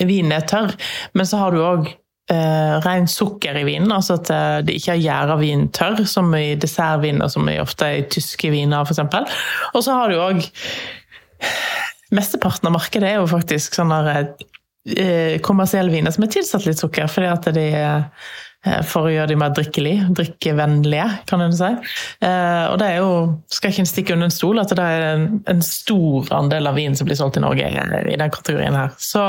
vinen 0.03 0.33
er 0.35 0.47
tørr. 0.51 0.75
Men 1.15 1.29
så 1.31 1.39
har 1.45 1.55
du 1.55 1.61
òg 1.63 1.87
eh, 1.93 2.75
ren 2.83 3.07
sukker 3.11 3.59
i 3.61 3.65
vinen, 3.69 3.93
altså 3.95 4.17
at 4.19 4.31
eh, 4.35 4.59
det 4.67 4.79
ikke 4.81 4.97
har 4.97 5.03
gjæra 5.05 5.39
vin 5.43 5.67
tørr, 5.77 6.03
som 6.11 6.35
i 6.35 6.57
dessertvin 6.59 7.23
og 7.23 7.31
som 7.35 7.47
er 7.53 7.63
ofte 7.63 7.87
er 7.87 8.01
i 8.03 8.07
tyske 8.11 8.51
viner 8.51 8.83
f.eks. 8.89 9.05
Og 9.75 9.85
så 9.87 9.95
har 10.01 10.11
du 10.11 10.19
òg 10.27 10.43
Mesteparten 12.11 12.67
av 12.67 12.75
markedet 12.75 13.07
er 13.07 13.21
jo 13.21 13.27
faktisk 13.31 13.77
sånne 13.79 14.01
eh, 14.19 15.37
kommersielle 15.47 15.93
viner 15.95 16.11
som 16.15 16.25
er 16.27 16.33
tilsatt 16.35 16.67
litt 16.67 16.81
sukker, 16.83 17.07
fordi 17.11 17.29
at 17.31 17.47
de 17.55 17.67
eh, 17.79 18.33
for 18.85 19.09
å 19.09 19.13
gjøre 19.13 19.31
de 19.31 19.39
mer 19.41 19.55
drikkelige, 19.57 20.11
drikkevennlige, 20.19 21.07
kan 21.31 21.41
en 21.45 21.55
si. 21.57 21.71
Eh, 22.21 22.65
og 22.69 22.77
det 22.81 22.91
er 22.91 22.99
jo, 23.01 23.13
skal 23.49 23.73
ikke 23.73 23.85
en 23.87 23.89
stikke 23.89 24.17
under 24.17 24.29
en 24.29 24.35
stol, 24.35 24.61
at 24.61 24.75
det 24.77 24.85
er 24.85 25.07
en, 25.15 25.25
en 25.49 25.63
stor 25.65 26.29
andel 26.37 26.69
av 26.69 26.77
vin 26.77 26.97
som 26.97 27.09
blir 27.09 27.17
solgt 27.17 27.41
i 27.41 27.45
Norge 27.45 27.71
i 27.71 28.19
den 28.21 28.35
kategorien 28.35 28.77
her. 28.77 28.93
Så 29.01 29.25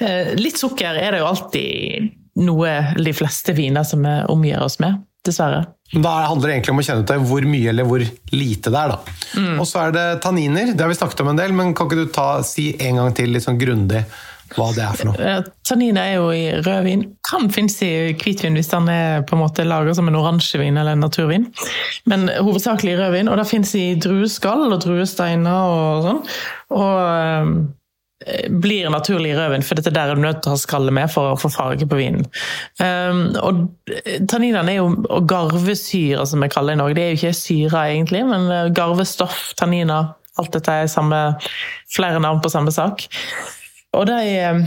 eh, 0.00 0.32
litt 0.40 0.60
sukker 0.60 0.96
er 0.96 1.12
det 1.12 1.20
jo 1.20 1.28
alltid 1.28 2.08
noe 2.40 2.72
de 2.96 3.12
fleste 3.12 3.52
viner 3.56 3.84
som 3.84 4.06
vi 4.06 4.16
omgir 4.32 4.64
oss 4.64 4.78
med, 4.80 5.02
dessverre. 5.26 5.66
Da 5.90 6.12
handler 6.30 6.48
det 6.48 6.54
egentlig 6.54 6.72
om 6.72 6.80
å 6.80 6.86
kjenne 6.86 7.02
ut 7.02 7.28
hvor 7.28 7.44
mye 7.50 7.70
eller 7.72 7.86
hvor 7.88 8.02
lite 8.32 8.70
det 8.72 8.80
er. 8.80 8.92
da. 8.94 9.54
Og 9.58 9.64
så 9.68 9.84
er 9.84 9.94
det 9.96 10.04
tanniner. 10.24 10.70
Det 10.72 10.84
har 10.84 10.88
vi 10.92 10.96
snakket 10.96 11.24
om 11.24 11.32
en 11.32 11.40
del, 11.40 11.52
men 11.52 11.74
kan 11.76 11.90
ikke 11.90 12.04
du 12.04 12.12
ta, 12.14 12.28
si 12.46 12.70
en 12.78 13.02
gang 13.02 13.16
til 13.18 13.34
litt 13.34 13.44
sånn 13.44 13.58
grundig 13.60 14.04
hva 14.56 14.68
det 14.74 14.84
er 14.84 14.98
for 14.98 15.10
noe? 15.10 15.16
Eh, 15.22 15.48
Tanniner 15.66 16.10
er 16.10 16.16
jo 16.18 16.28
i 16.34 16.44
rødvin. 16.58 17.04
Kan 17.26 17.50
finnes 17.54 17.76
i 17.86 17.90
hvitvin 18.18 18.58
hvis 18.58 18.70
den 18.72 18.88
er 18.92 19.24
på 19.26 19.36
en 19.36 19.44
måte 19.44 19.66
laget 19.66 19.98
som 19.98 20.10
en 20.10 20.18
oransjevin 20.18 20.80
eller 20.80 20.96
en 20.96 21.04
naturvin. 21.06 21.48
Men 22.10 22.28
hovedsakelig 22.30 22.96
i 22.96 23.00
rødvin. 23.00 23.30
Og 23.30 23.38
det 23.40 23.48
finnes 23.50 23.74
i 23.78 23.86
drueskall 24.00 24.68
og 24.70 24.80
druesteiner 24.82 25.74
og 25.74 26.08
sånn. 26.08 26.24
Og 26.80 27.04
eh, 27.04 27.52
blir 28.50 28.90
naturlig 28.92 29.32
i 29.32 29.36
rødvin, 29.38 29.62
for 29.64 29.78
dette 29.78 29.92
der 29.94 30.10
er 30.10 30.18
du 30.18 30.20
nødt 30.20 30.42
til 30.44 30.52
å 30.52 30.56
ha 30.56 30.60
skallet 30.60 30.92
med 30.92 31.08
for 31.12 31.32
å 31.32 31.38
få 31.40 31.48
farge 31.52 31.86
på 31.88 32.00
vinen. 32.00 32.26
Um, 32.76 33.22
og 33.40 33.62
tanninene 34.28 34.74
er 34.74 34.80
jo 34.80 34.90
og 35.08 35.28
garvesyre, 35.30 36.26
som 36.28 36.44
vi 36.44 36.50
kaller 36.52 36.74
det 36.74 36.78
i 36.78 36.82
Norge. 36.82 36.98
Det 36.98 37.04
er 37.04 37.14
jo 37.14 37.20
ikke 37.20 37.38
syre 37.38 37.86
egentlig, 37.94 38.24
men 38.28 38.50
eh, 38.52 38.68
garvestoff, 38.76 39.54
tanniner. 39.60 40.12
Alt 40.40 40.52
dette 40.56 40.76
er 40.82 40.92
samme, 40.92 41.22
flere 41.92 42.20
navn 42.22 42.42
på 42.44 42.52
samme 42.52 42.72
sak. 42.74 43.08
Og 43.98 44.06
de 44.06 44.18
eh, 44.22 44.60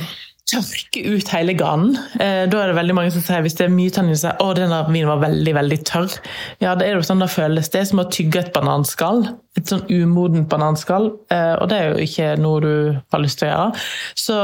tørker 0.52 1.16
ut 1.16 1.32
hele 1.34 1.56
ganen. 1.58 1.96
Eh, 2.20 2.44
da 2.52 2.60
er 2.60 2.72
det 2.72 2.78
veldig 2.78 2.96
mange 2.98 3.14
som 3.16 3.24
sier 3.24 3.44
hvis 3.46 3.56
det 3.60 3.68
er 3.68 3.74
mye 3.74 3.94
tannin, 3.94 4.20
sier 4.20 4.40
å, 4.44 4.52
denne 4.58 4.82
vinen 4.90 5.12
var 5.12 5.24
veldig 5.24 5.56
veldig 5.60 5.80
tørr. 5.88 6.18
Ja, 6.64 6.76
det 6.80 6.90
er 6.90 6.98
jo 6.98 7.06
sånn 7.08 7.24
det 7.24 7.32
føles. 7.34 7.72
Det 7.72 7.82
er 7.82 7.90
som 7.90 8.04
å 8.04 8.10
tygge 8.12 8.44
et 8.44 8.54
bananskall. 8.56 9.26
Et 9.60 9.70
sånn 9.70 9.86
umodent 9.92 10.50
bananskall. 10.52 11.12
Eh, 11.34 11.54
og 11.58 11.70
det 11.72 11.80
er 11.80 11.92
jo 11.92 12.08
ikke 12.08 12.34
noe 12.42 12.64
du 12.64 12.74
har 13.16 13.24
lyst 13.24 13.42
til 13.42 13.50
å 13.50 13.54
gjøre. 13.54 13.86
Så 14.26 14.40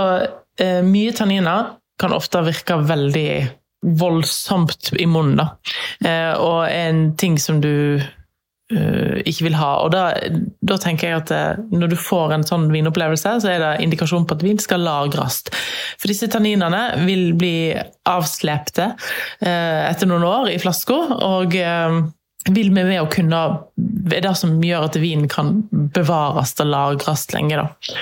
mye 0.84 1.12
tanniner 1.16 1.70
kan 2.00 2.12
ofte 2.12 2.42
virke 2.44 2.76
veldig 2.84 3.30
voldsomt 3.96 4.90
i 5.00 5.06
munnen, 5.08 5.40
da. 5.40 6.34
Og 6.44 6.66
en 6.68 7.14
ting 7.16 7.38
som 7.40 7.62
du 7.64 8.02
ikke 8.70 9.48
vil 9.48 9.58
ha. 9.58 9.72
Og 9.84 9.92
da, 9.94 10.04
da 10.62 10.78
tenker 10.82 11.10
jeg 11.10 11.22
at 11.24 11.34
eh, 11.34 11.64
når 11.74 11.94
du 11.94 11.98
får 12.00 12.36
en 12.36 12.46
sånn 12.46 12.68
vinopplevelse, 12.74 13.40
så 13.42 13.52
er 13.52 13.64
det 13.64 13.72
indikasjon 13.86 14.28
på 14.30 14.38
at 14.38 14.46
vin 14.46 14.62
skal 14.62 14.84
lagres. 14.86 15.42
For 15.98 16.12
disse 16.12 16.30
tanninene 16.32 16.84
vil 17.08 17.34
bli 17.40 17.74
avslepte 18.10 18.92
eh, 18.94 19.90
etter 19.90 20.10
noen 20.10 20.28
år 20.28 20.54
i 20.54 20.60
flaska, 20.62 21.00
og 21.26 21.58
eh, 21.58 22.00
vil 22.50 22.70
vi 22.72 22.84
ved 22.88 23.02
å 23.02 23.10
kunne 23.12 23.42
er 24.10 24.24
det 24.24 24.32
som 24.40 24.56
gjør 24.64 24.88
at 24.88 24.98
vinen 25.02 25.28
kan 25.30 25.52
bevares 25.94 26.54
og 26.62 26.70
lagres 26.72 27.28
lenge. 27.34 27.60
Da. 27.60 27.98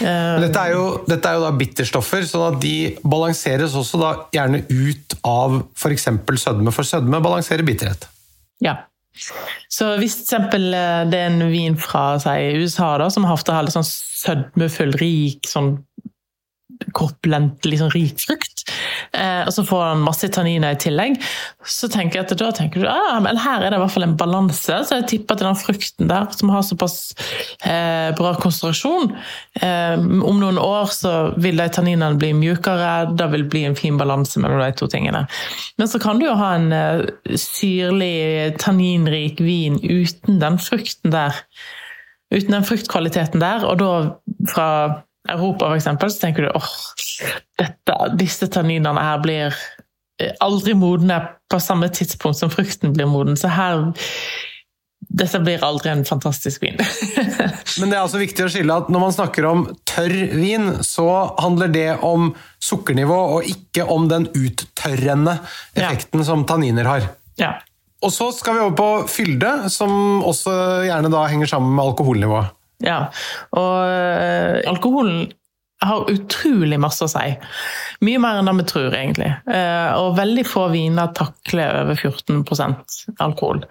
Eh, 0.00 0.38
dette, 0.46 0.62
er 0.62 0.74
jo, 0.74 0.86
dette 1.08 1.28
er 1.28 1.38
jo 1.38 1.44
da 1.44 1.52
bitterstoffer, 1.58 2.24
sånn 2.28 2.46
at 2.54 2.62
de 2.62 2.76
balanseres 3.02 3.76
også 3.78 4.00
da 4.00 4.14
gjerne 4.34 4.64
ut 4.70 5.18
av 5.28 5.60
f.eks. 5.76 6.08
sødme, 6.46 6.74
for 6.74 6.88
sødme 6.88 7.22
balanserer 7.22 7.66
bitterhet. 7.66 8.08
Ja. 8.62 8.80
Så 9.72 9.92
hvis 10.00 10.16
f.eks. 10.24 10.56
Eh, 10.56 11.02
det 11.10 11.18
er 11.18 11.30
en 11.30 11.52
vin 11.52 11.76
fra 11.78 12.16
si, 12.22 12.36
USA 12.62 12.94
da, 13.00 13.10
som 13.12 13.26
har 13.28 13.40
litt 13.66 13.76
sånn 13.76 13.88
sødmefull, 13.88 14.94
rik 15.02 15.48
sånn 15.48 15.74
korpulent, 16.96 17.62
liksom 17.68 17.92
rik 17.94 18.20
frukt, 18.20 18.51
eh, 19.10 19.42
og 19.46 19.52
så 19.54 19.64
får 19.66 19.82
han 19.84 20.04
masse 20.04 20.28
tanniner 20.32 20.76
i 20.76 20.80
tillegg, 20.80 21.18
så 21.66 21.90
tenker 21.92 22.20
jeg 22.20 22.26
at 22.26 22.34
da 22.40 22.50
tenker 22.56 22.82
du 22.82 22.88
ah, 22.90 23.18
men 23.22 23.40
her 23.40 23.62
er 23.62 23.72
det 23.72 23.78
i 23.78 23.82
hvert 23.82 23.94
fall 23.94 24.06
en 24.06 24.16
balanse. 24.18 24.78
Så 24.88 24.98
jeg 24.98 25.08
tipper 25.10 25.36
at 25.36 25.44
den 25.44 25.58
frukten 25.58 26.10
der, 26.10 26.28
som 26.36 26.52
har 26.54 26.64
såpass 26.66 26.96
eh, 27.66 28.10
bra 28.18 28.34
konsentrasjon 28.40 29.12
eh, 29.60 29.94
Om 29.98 30.40
noen 30.40 30.58
år 30.62 30.90
så 30.94 31.12
vil 31.42 31.60
de 31.60 31.68
tanninene 31.72 32.18
bli 32.20 32.32
mjukere, 32.38 33.12
det 33.18 33.28
vil 33.34 33.46
bli 33.52 33.66
en 33.68 33.78
fin 33.78 33.98
balanse 34.00 34.40
mellom 34.42 34.62
de 34.62 34.72
to 34.78 34.88
tingene. 34.92 35.24
Men 35.80 35.90
så 35.90 36.00
kan 36.02 36.20
du 36.20 36.26
jo 36.28 36.38
ha 36.38 36.54
en 36.58 36.72
eh, 36.76 37.36
syrlig, 37.38 38.58
tanninrik 38.62 39.40
vin 39.42 39.78
uten 39.82 40.40
den 40.42 40.58
frukten 40.62 41.14
der. 41.14 41.42
Uten 42.32 42.54
den 42.54 42.64
fruktkvaliteten 42.64 43.42
der, 43.42 43.64
og 43.68 43.80
da 43.82 43.92
fra 44.48 44.68
Europa 45.30 45.70
f.eks., 45.70 45.84
så 46.14 46.20
tenker 46.20 46.46
du 46.46 46.50
åh, 46.56 46.70
dette, 47.60 47.98
disse 48.18 48.48
tanninene 48.50 49.02
her 49.02 49.20
blir 49.22 49.52
eh, 49.52 50.32
aldri 50.42 50.74
modne 50.78 51.20
på 51.52 51.60
samme 51.62 51.90
tidspunkt 51.94 52.40
som 52.40 52.50
frukten 52.50 52.94
blir 52.96 53.10
moden. 53.10 53.38
Så 53.38 53.52
her 53.52 53.92
dette 55.12 55.40
blir 55.44 55.64
aldri 55.66 55.90
en 55.92 56.04
fantastisk 56.08 56.62
vin. 56.62 56.78
Men 57.80 57.90
det 57.90 57.96
er 57.96 58.00
altså 58.00 58.20
viktig 58.20 58.46
å 58.46 58.52
skille 58.52 58.76
at 58.84 58.88
når 58.92 59.02
man 59.02 59.14
snakker 59.14 59.48
om 59.48 59.64
tørr 59.88 60.14
vin, 60.32 60.70
så 60.86 61.08
handler 61.40 61.72
det 61.74 61.88
om 62.06 62.30
sukkernivå, 62.62 63.18
og 63.36 63.50
ikke 63.50 63.84
om 63.92 64.08
den 64.10 64.28
uttørrende 64.30 65.36
effekten 65.74 66.22
ja. 66.22 66.28
som 66.30 66.46
tanniner 66.48 66.88
har. 66.88 67.10
Ja. 67.40 67.52
Og 68.02 68.14
så 68.14 68.30
skal 68.34 68.56
vi 68.56 68.64
over 68.64 68.78
på 68.78 68.88
fylde, 69.10 69.52
som 69.70 70.22
også 70.26 70.54
gjerne 70.88 71.12
da 71.12 71.26
henger 71.30 71.50
sammen 71.50 71.74
med 71.76 71.92
alkoholnivået. 71.92 72.56
Ja, 72.82 73.06
og 73.58 73.76
uh, 73.86 74.58
alkoholen 74.70 75.30
har 75.82 76.10
utrolig 76.10 76.78
masse 76.80 77.02
å 77.06 77.10
si. 77.10 77.32
Mye 78.06 78.20
mer 78.22 78.38
enn 78.38 78.50
det 78.50 78.54
vi 78.60 78.68
tror, 78.70 78.92
egentlig. 78.94 79.32
Uh, 79.48 79.90
og 79.98 80.18
veldig 80.18 80.44
få 80.46 80.68
viner 80.74 81.10
takler 81.16 81.82
over 81.82 81.98
14% 81.98 83.00
alkohol. 83.24 83.64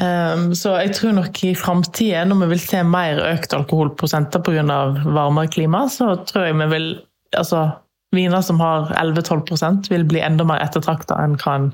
Um, 0.00 0.52
så 0.56 0.78
jeg 0.80 0.94
tror 0.96 1.16
nok 1.18 1.42
i 1.44 1.52
framtida, 1.58 2.24
når 2.24 2.44
vi 2.44 2.50
vil 2.54 2.64
se 2.64 2.80
mer 2.84 3.20
økt 3.26 3.52
alkoholprosenter 3.56 4.40
pga. 4.44 4.64
varmere 5.04 5.52
klima, 5.52 5.84
så 5.92 6.14
tror 6.28 6.48
jeg 6.48 6.60
vi 6.60 6.68
vil 6.72 6.92
altså, 7.36 7.70
Viner 8.12 8.42
som 8.44 8.58
har 8.60 8.90
11-12% 9.00 9.86
vil 9.88 10.02
bli 10.04 10.20
enda 10.20 10.44
mer 10.44 10.60
ettertrakta 10.60 11.16
enn 11.24 11.38
hva 11.40 11.54
en 11.56 11.70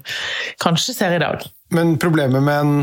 kanskje 0.62 0.94
ser 0.94 1.16
i 1.16 1.18
dag. 1.18 1.42
Men 1.74 1.96
problemet 1.98 2.44
med 2.46 2.60
en 2.60 2.76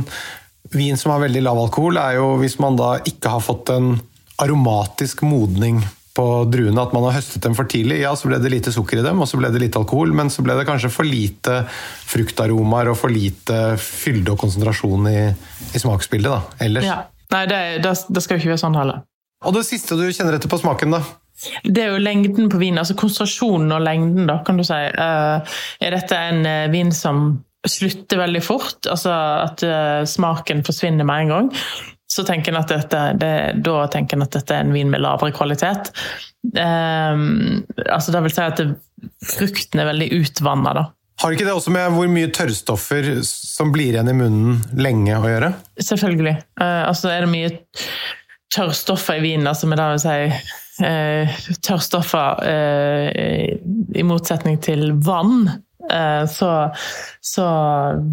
vin 0.73 0.97
som 0.97 1.13
har 1.13 1.21
veldig 1.25 1.43
lav 1.45 1.59
alkohol, 1.67 1.99
er 2.01 2.17
jo 2.19 2.33
hvis 2.41 2.57
man 2.63 2.79
da 2.79 2.95
ikke 3.05 3.35
har 3.35 3.43
fått 3.43 3.69
en 3.73 3.93
aromatisk 4.41 5.23
modning 5.27 5.83
på 6.15 6.25
druene, 6.47 6.79
at 6.79 6.93
man 6.95 7.03
har 7.09 7.17
høstet 7.17 7.43
dem 7.43 7.55
for 7.57 7.67
tidlig. 7.67 7.99
Ja, 7.99 8.13
så 8.15 8.29
ble 8.29 8.39
det 8.39 8.51
lite 8.53 8.71
sukker 8.71 9.01
i 9.01 9.03
dem, 9.03 9.19
og 9.19 9.27
så 9.27 9.39
ble 9.39 9.49
det 9.51 9.59
lite 9.65 9.81
alkohol, 9.81 10.13
men 10.15 10.31
så 10.31 10.45
ble 10.45 10.55
det 10.55 10.63
kanskje 10.67 10.91
for 10.93 11.07
lite 11.07 11.65
fruktaromaer 12.07 12.93
og 12.93 12.99
for 12.99 13.11
lite 13.11 13.75
fylde 13.81 14.31
og 14.31 14.39
konsentrasjon 14.45 15.09
i, 15.11 15.19
i 15.75 15.81
smaksbildet 15.83 16.31
da, 16.31 16.39
ellers. 16.63 16.87
Ja. 16.87 17.01
Nei, 17.35 17.43
det, 17.51 17.59
det, 17.83 17.91
det 18.15 18.23
skal 18.23 18.37
jo 18.37 18.43
ikke 18.43 18.53
være 18.53 18.63
sånn 18.63 18.79
heller. 18.79 19.03
Og 19.45 19.57
det 19.57 19.65
siste 19.67 19.97
du 19.99 20.05
kjenner 20.07 20.37
etter 20.37 20.51
på 20.51 20.61
smaken, 20.61 20.95
da? 20.95 21.03
Det 21.67 21.83
er 21.83 21.91
jo 21.91 21.99
lengden 21.99 22.47
på 22.51 22.61
vinen, 22.61 22.79
altså 22.79 22.95
konsentrasjonen 22.95 23.75
og 23.75 23.83
lengden, 23.83 24.23
da, 24.29 24.39
kan 24.47 24.55
du 24.55 24.63
si. 24.63 24.77
Uh, 24.95 25.57
er 25.83 25.97
dette 25.97 26.21
en 26.31 26.47
uh, 26.47 26.71
vin 26.71 26.93
som 26.95 27.25
slutter 27.69 28.21
veldig 28.21 28.41
fort, 28.45 28.85
altså 28.89 29.11
at 29.45 29.63
uh, 29.65 30.01
smaken 30.09 30.63
forsvinner 30.65 31.07
med 31.07 31.25
en 31.25 31.33
gang, 31.33 31.51
så 32.11 32.23
tenker 32.25 32.53
en 32.53 32.61
at 32.61 32.71
dette, 32.71 32.99
det, 33.19 33.31
da 33.65 33.85
tenker 33.91 34.17
en 34.17 34.25
at 34.25 34.35
dette 34.35 34.55
er 34.55 34.65
en 34.65 34.75
vin 34.75 34.91
med 34.91 35.01
lavere 35.03 35.33
kvalitet. 35.35 35.89
Um, 36.53 37.63
altså 37.89 38.13
det 38.13 38.21
vil 38.25 38.35
si 38.35 38.43
at 38.45 38.61
frukten 39.35 39.81
er 39.81 39.89
veldig 39.89 40.11
utvanna, 40.21 40.75
da. 40.77 40.85
Har 41.23 41.31
ikke 41.31 41.47
det 41.47 41.55
også 41.55 41.71
med 41.71 41.93
hvor 41.95 42.09
mye 42.11 42.29
tørrstoffer 42.35 43.07
som 43.25 43.71
blir 43.71 43.95
igjen 43.95 44.11
i 44.11 44.17
munnen 44.17 44.59
lenge 44.77 45.15
å 45.15 45.29
gjøre? 45.31 45.53
Selvfølgelig. 45.79 46.35
Uh, 46.59 46.83
altså 46.91 47.13
er 47.13 47.25
det 47.25 47.31
mye 47.31 47.53
tørrstoffer 48.53 49.19
i 49.19 49.25
vinen, 49.25 49.47
altså 49.49 49.67
med 49.71 49.81
det 49.81 49.89
å 49.95 50.01
si 50.03 50.17
uh, 50.85 51.37
tørrstoffer 51.65 52.43
i 53.95 54.03
motsetning 54.05 54.59
til 54.63 54.91
vann, 55.03 55.47
Eh, 55.47 55.64
så, 56.31 56.49
så, 57.21 57.45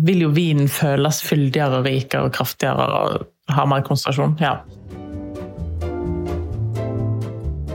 vil 0.04 0.26
jo 0.26 0.32
vinen 0.36 0.68
føles 0.68 1.22
fyldigere, 1.24 1.80
rikere 1.86 2.28
og 2.28 2.34
kraftigere 2.36 2.86
og 2.98 3.26
ha 3.52 3.66
mer 3.68 3.84
konsentrasjon. 3.86 4.36
Ja. 4.42 4.58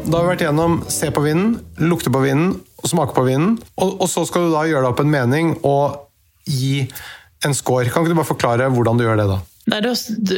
Da 0.07 0.21
har 0.21 0.23
vi 0.23 0.31
vært 0.31 0.43
gjennom 0.45 0.77
se 0.91 1.09
på 1.11 1.21
vinen, 1.25 1.57
lukte 1.83 2.11
på 2.13 2.21
vinen 2.23 2.53
og 2.55 2.87
smake 2.87 3.15
på 3.15 3.25
vinen. 3.27 3.57
Og, 3.75 3.97
og, 3.97 4.07
så 4.07 4.23
skal 4.27 4.47
du 4.47 4.53
da 4.53 4.63
gjøre 4.69 4.85
deg 4.85 4.93
opp 4.93 5.01
en 5.03 5.11
mening 5.11 5.53
og 5.67 6.07
gi 6.47 6.85
en 7.45 7.55
score. 7.57 7.89
Kan 7.91 8.05
ikke 8.05 8.13
du 8.13 8.19
bare 8.21 8.29
forklare 8.29 8.69
hvordan 8.71 8.99
du 8.99 9.03
gjør 9.03 9.19
det, 9.19 9.27
da? 9.33 9.39
Nei, 9.67 9.81
Det, 9.83 9.95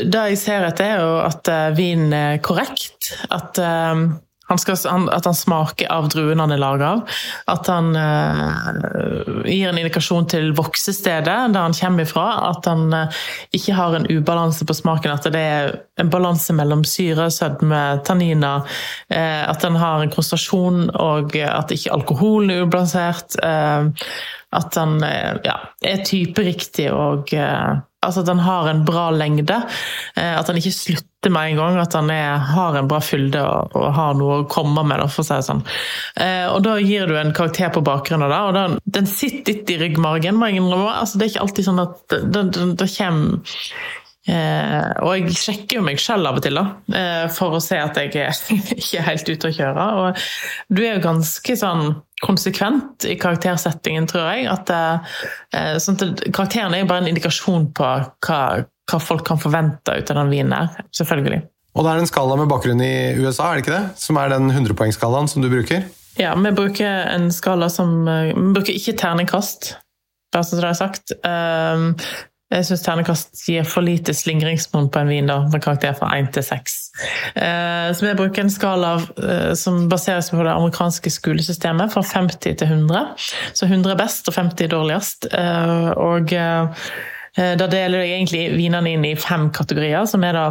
det 0.10 0.24
jeg 0.32 0.40
ser 0.42 0.66
etter, 0.66 0.96
er 0.96 1.04
jo 1.06 1.20
at 1.22 1.52
uh, 1.54 1.68
vinen 1.78 2.16
er 2.18 2.42
korrekt. 2.42 3.12
At 3.30 3.62
uh, 3.62 4.08
han 4.50 4.58
skal, 4.58 4.78
han, 4.90 5.10
at 5.14 5.26
han 5.26 5.36
smaker 5.38 5.92
av 5.94 6.08
druene 6.10 6.42
han 6.42 6.54
er 6.56 6.62
laget 6.62 6.86
av. 6.88 7.18
At 7.54 7.68
han 7.70 7.92
uh, 7.94 9.44
gir 9.46 9.70
en 9.70 9.78
indikasjon 9.78 10.26
til 10.32 10.50
voksestedet 10.58 11.26
der 11.54 11.60
han 11.60 11.78
kommer 11.78 12.08
ifra. 12.08 12.26
At 12.50 12.66
han 12.70 12.88
uh, 12.90 13.20
ikke 13.54 13.78
har 13.78 13.98
en 13.98 14.08
ubalanse 14.10 14.66
på 14.66 14.78
smaken. 14.80 15.14
At 15.14 15.30
det 15.30 15.44
er 15.44 15.76
en 16.02 16.10
balanse 16.10 16.56
mellom 16.58 16.82
syre, 16.82 17.30
sødme, 17.34 17.84
tanniner. 18.10 18.66
Uh, 19.14 19.44
at 19.46 19.62
han 19.68 19.78
har 19.78 20.02
en 20.02 20.14
konsentrasjon, 20.14 20.90
og 20.98 21.38
at 21.46 21.76
ikke 21.76 21.94
alkoholen 21.94 22.56
er 22.56 22.66
ubalansert. 22.66 23.38
at 24.50 24.76
han 24.76 24.96
ja, 25.46 25.56
er 25.86 26.02
typeriktig 26.06 26.88
og 26.90 27.30
Altså 28.10 28.24
at 28.26 28.32
han 28.34 28.42
har 28.44 28.70
en 28.72 28.82
bra 28.88 29.10
lengde. 29.16 29.62
Eh, 30.16 30.34
at 30.34 30.50
han 30.50 30.60
ikke 30.60 30.74
slutter 30.76 31.34
med 31.34 31.52
en 31.52 31.62
gang. 31.62 31.80
At 31.84 31.96
han 31.98 32.10
er, 32.14 32.42
har 32.52 32.80
en 32.80 32.90
bra 32.90 33.02
fylde 33.04 33.44
og, 33.46 33.78
og, 33.78 33.88
har 33.96 34.18
noe 34.20 34.42
å 34.42 34.50
komme 34.52 34.84
med. 34.90 35.06
for 35.14 35.24
å 35.24 35.30
si 35.30 35.38
det 35.38 35.48
sånn. 35.48 35.64
Eh, 36.18 36.48
og 36.50 36.64
Da 36.66 36.80
gir 36.82 37.08
du 37.10 37.16
en 37.20 37.36
karakter 37.36 37.72
på 37.76 37.86
bakgrunn 37.86 38.26
av 38.26 38.34
det. 38.34 38.42
og 38.50 38.58
den, 38.58 38.82
den 39.00 39.10
sitter 39.10 39.54
litt 39.54 39.72
i 39.72 39.80
ryggmargen. 39.86 40.44
Altså, 40.44 41.18
det 41.18 41.28
er 41.28 41.34
ikke 41.34 41.48
alltid 41.48 41.70
sånn 41.72 41.86
at 41.86 42.20
det, 42.36 42.92
kommer 42.98 43.58
Eh, 44.30 44.90
og 45.02 45.16
jeg 45.16 45.38
sjekker 45.40 45.80
jo 45.80 45.86
meg 45.86 46.00
selv 46.02 46.30
av 46.30 46.38
og 46.38 46.44
til, 46.44 46.60
da, 46.60 46.66
eh, 46.94 47.26
for 47.34 47.56
å 47.58 47.62
se 47.64 47.80
at 47.82 47.98
jeg 47.98 48.12
er 48.20 48.42
ikke 48.76 49.06
helt 49.08 49.32
ute 49.32 49.50
å 49.50 49.56
kjøre. 49.56 49.88
Og 50.04 50.76
du 50.76 50.84
er 50.84 50.98
jo 50.98 51.06
ganske 51.08 51.56
sånn 51.58 51.96
konsekvent 52.26 53.06
i 53.08 53.16
karaktersettingen, 53.20 54.08
tror 54.10 54.28
jeg. 54.32 54.48
At, 54.52 54.70
eh, 54.70 55.78
sånn 55.82 56.00
at 56.04 56.26
karakteren 56.36 56.76
er 56.76 56.90
bare 56.90 57.06
en 57.06 57.12
indikasjon 57.12 57.70
på 57.76 57.92
hva, 58.28 58.42
hva 58.92 59.00
folk 59.04 59.26
kan 59.28 59.42
forvente 59.42 59.96
ut 59.96 60.12
av 60.12 60.22
den 60.22 60.34
vinen 60.34 60.56
her. 60.56 60.86
Selvfølgelig. 60.96 61.44
Og 61.78 61.86
det 61.86 61.92
er 61.92 62.02
en 62.02 62.10
skala 62.10 62.36
med 62.40 62.50
bakgrunn 62.52 62.82
i 62.84 62.94
USA, 63.22 63.52
er 63.52 63.60
det 63.60 63.66
ikke 63.66 63.78
det? 63.78 64.02
Som 64.02 64.18
er 64.20 64.34
den 64.34 64.50
100-poengsskalaen 64.52 65.30
som 65.32 65.46
du 65.46 65.52
bruker? 65.52 65.86
Ja, 66.20 66.34
vi 66.36 66.52
bruker 66.52 67.06
en 67.14 67.30
skala 67.32 67.70
som 67.72 68.02
Vi 68.04 68.34
bruker 68.34 68.76
ikke 68.76 68.98
terningkast 69.00 69.76
bare 70.34 70.46
så 70.46 70.60
det 70.60 70.68
er 70.68 70.78
sagt. 70.78 71.14
Jeg 72.50 72.66
syns 72.66 72.82
ternekast 72.82 73.44
gir 73.46 73.66
for 73.70 73.86
lite 73.86 74.14
slingringsmonn 74.18 74.88
på 74.90 75.04
en 75.04 75.12
vin, 75.12 75.28
da, 75.30 75.44
med 75.52 75.62
karakter 75.62 75.94
fra 75.98 76.10
1 76.18 76.32
til 76.34 76.46
6. 76.48 76.78
Eh, 77.38 77.90
så 77.94 78.08
vi 78.08 78.16
bruker 78.18 78.42
en 78.42 78.50
skala 78.50 78.96
eh, 79.22 79.52
som 79.60 79.84
baseres 79.92 80.32
på 80.34 80.42
det 80.42 80.56
amerikanske 80.56 81.14
skolesystemet, 81.14 81.94
fra 81.94 82.02
50 82.02 82.58
til 82.58 82.66
100. 82.66 83.04
Så 83.54 83.70
100 83.70 83.94
er 83.94 84.02
best 84.02 84.32
og 84.32 84.38
50 84.40 84.66
er 84.66 84.74
dårligst. 84.74 85.30
Eh, 85.30 85.92
og 85.94 86.34
eh, 86.34 86.90
da 87.38 87.70
deler 87.70 88.02
jeg 88.02 88.18
egentlig 88.18 88.44
vinene 88.58 88.96
inn 88.96 89.06
i 89.06 89.16
fem 89.20 89.52
kategorier, 89.54 90.10
som 90.10 90.26
er 90.26 90.38
da 90.40 90.48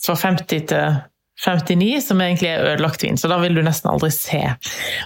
fra 0.00 0.16
50 0.16 0.68
til 0.72 1.00
59, 1.40 2.00
som 2.04 2.20
egentlig 2.20 2.50
er 2.50 2.66
ødelagt 2.74 3.02
vin, 3.04 3.16
så 3.16 3.28
da 3.30 3.38
vil 3.40 3.54
du 3.56 3.62
nesten 3.64 3.88
aldri 3.88 4.10
se. 4.12 4.40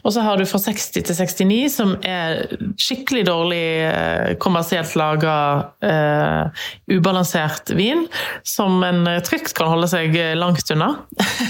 Og 0.02 0.14
så 0.14 0.24
har 0.24 0.38
du 0.38 0.46
fra 0.48 0.58
60 0.64 0.90
til 0.96 1.14
69, 1.14 1.58
som 1.70 1.94
er 2.02 2.56
skikkelig 2.80 3.22
dårlig 3.28 3.62
eh, 3.86 4.32
kommersielt 4.42 4.96
laga, 4.98 5.36
uh, 5.84 6.66
ubalansert 6.90 7.70
vin, 7.78 8.04
som 8.46 8.82
en 8.86 9.06
trygt 9.26 9.54
kan 9.56 9.70
holde 9.70 9.88
seg 9.90 10.16
langt 10.38 10.70
unna. 10.74 10.90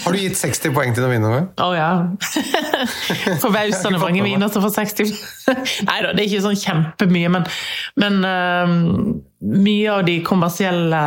Har 0.04 0.12
du 0.14 0.20
gitt 0.20 0.38
60 0.38 0.74
poeng 0.76 0.94
til 0.94 1.04
noen 1.04 1.14
vin 1.16 1.24
noen? 1.24 1.48
Å 1.56 1.68
oh, 1.70 1.74
ja. 1.76 1.90
Forbausende 3.44 4.02
mange 4.02 4.24
viner 4.24 4.52
som 4.52 4.64
får 4.64 4.76
60 4.76 5.12
Nei 5.88 5.96
da, 6.04 6.12
det 6.12 6.24
er 6.24 6.28
ikke 6.28 6.44
sånn 6.44 6.60
kjempemye, 6.60 7.32
men, 7.32 7.48
men 8.00 8.20
uh, 8.24 8.76
mye 9.44 9.96
av 9.96 10.04
de 10.06 10.18
kommersielle 10.24 11.02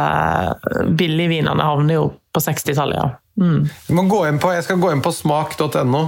billigvinene 0.98 1.70
havner 1.70 2.00
jo 2.00 2.10
på 2.34 2.44
60-tallet, 2.44 3.00
ja. 3.00 3.08
Mm. 3.38 4.40
På, 4.42 4.52
jeg 4.54 4.66
skal 4.66 4.82
gå 4.82 4.92
inn 4.94 5.04
på 5.06 5.14
smak.no. 5.14 6.04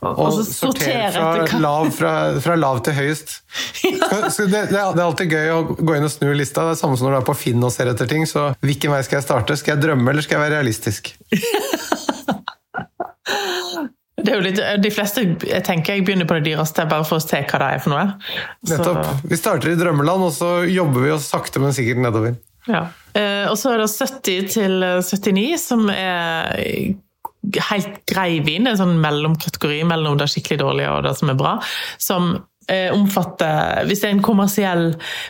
Og, 0.00 0.38
sortere 0.48 1.10
fra 1.12 1.58
lav, 1.60 1.90
fra, 1.92 2.12
fra 2.40 2.54
lav, 2.56 2.78
til 2.86 2.94
høyest. 2.96 3.34
ja. 3.84 4.20
det, 4.38 4.62
det, 4.72 4.78
er 4.78 5.02
alltid 5.04 5.34
gøy 5.36 5.50
å 5.52 5.58
gå 5.76 5.96
inn 5.98 6.08
og 6.08 6.12
snu 6.12 6.30
lista. 6.32 6.64
Det 6.64 6.78
er 6.78 6.80
samme 6.80 6.96
som 6.96 7.08
når 7.08 7.18
du 7.18 7.20
er 7.20 7.26
på 7.28 7.36
Finn 7.36 7.66
og 7.66 7.72
ser 7.74 7.90
etter 7.92 8.08
ting. 8.08 8.24
Så 8.28 8.54
hvilken 8.64 8.94
vei 8.94 9.02
skal 9.04 9.20
jeg 9.20 9.28
starte? 9.28 9.58
Skal 9.60 9.76
jeg 9.76 9.84
drømme, 9.84 10.08
eller 10.08 10.24
skal 10.24 10.38
jeg 10.38 10.44
være 10.46 10.56
realistisk? 10.56 11.12
det 14.24 14.32
er 14.32 14.38
jo 14.38 14.44
litt, 14.48 14.60
de 14.80 14.92
fleste 14.94 15.26
jeg 15.28 15.62
tenker 15.68 15.98
jeg 15.98 16.06
begynner 16.08 16.28
på 16.28 16.38
det 16.38 16.48
dyreste 16.48 16.88
bare 16.88 17.04
for 17.08 17.20
å 17.20 17.24
se 17.24 17.42
hva 17.44 17.60
det 17.60 17.68
er 17.76 17.84
for 17.84 17.92
noe. 17.92 18.06
Nettopp. 18.72 19.04
Vi 19.28 19.36
starter 19.40 19.74
i 19.74 19.80
drømmeland, 19.80 20.30
og 20.30 20.32
så 20.32 20.50
jobber 20.64 21.04
vi 21.04 21.12
oss 21.18 21.28
sakte, 21.28 21.60
men 21.60 21.76
sikkert 21.76 22.00
nedover. 22.08 22.40
Ja. 22.68 22.88
Eh, 23.16 23.46
og 23.50 23.56
så 23.58 23.74
er 23.74 23.82
det 23.82 23.90
70 23.92 24.50
til 24.52 24.84
79, 25.02 25.56
som 25.62 25.88
er 25.92 26.60
helt 27.70 28.04
grei 28.10 28.40
vin. 28.44 28.68
En 28.68 28.78
sånn 28.78 29.00
mellomkategori 29.02 29.82
mellom 29.88 30.20
det 30.20 30.30
skikkelig 30.30 30.62
dårlige 30.62 30.94
og 30.94 31.04
det 31.08 31.16
som 31.18 31.32
er 31.32 31.38
bra. 31.40 31.56
Som 32.00 32.30
eh, 32.70 32.92
omfatter 32.92 33.86
Hvis 33.88 34.02
det 34.02 34.10
er 34.10 34.14
en 34.18 34.22
kommersiell, 34.24 34.84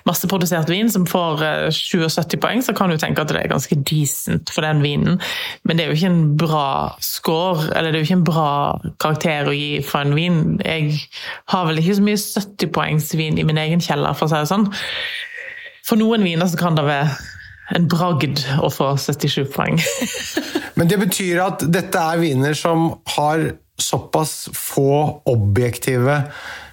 masseprodusert 0.09 0.69
vin 0.73 0.91
som 0.93 1.07
får 1.09 1.45
77 1.77 2.37
poeng, 2.43 2.65
så 2.67 2.75
kan 2.77 2.91
du 2.91 2.99
tenke 3.01 3.23
at 3.23 3.31
det 3.31 3.45
er 3.45 3.53
ganske 3.53 3.79
decent 3.87 4.51
for 4.53 4.67
den 4.67 4.83
vinen. 4.85 5.23
Men 5.65 5.79
det 5.79 5.87
er 5.87 5.93
jo 5.93 6.01
ikke 6.01 6.13
en 6.13 6.37
bra 6.41 6.69
score, 7.05 7.71
eller 7.71 7.91
det 7.91 8.01
er 8.01 8.05
jo 8.05 8.11
ikke 8.11 8.21
en 8.21 8.29
bra 8.33 8.53
karakter 9.01 9.49
å 9.49 9.57
gi 9.57 9.73
for 9.87 10.03
en 10.03 10.19
vin. 10.19 10.43
Jeg 10.67 10.99
har 11.55 11.71
vel 11.71 11.83
ikke 11.83 11.99
så 12.01 12.07
mye 12.11 12.23
70-poengsvin 12.27 13.41
i 13.41 13.49
min 13.49 13.61
egen 13.69 13.83
kjeller, 13.85 14.19
for 14.19 14.27
å 14.27 14.35
si 14.35 14.43
det 14.43 14.51
sånn. 14.51 14.71
For 15.91 15.99
noen 15.99 16.23
viner 16.23 16.47
så 16.47 16.59
kan 16.61 16.79
det 16.79 16.87
være 16.87 17.11
en 17.75 17.87
bragd 17.91 18.45
å 18.63 18.71
få 18.71 18.93
77 18.99 19.51
poeng. 19.51 19.79
Men 20.79 20.91
det 20.91 21.01
betyr 21.03 21.43
at 21.43 21.67
dette 21.67 21.99
er 21.99 22.23
viner 22.23 22.55
som 22.59 22.93
har 23.17 23.51
såpass 23.81 24.49
få 24.55 24.93
objektive 25.31 26.21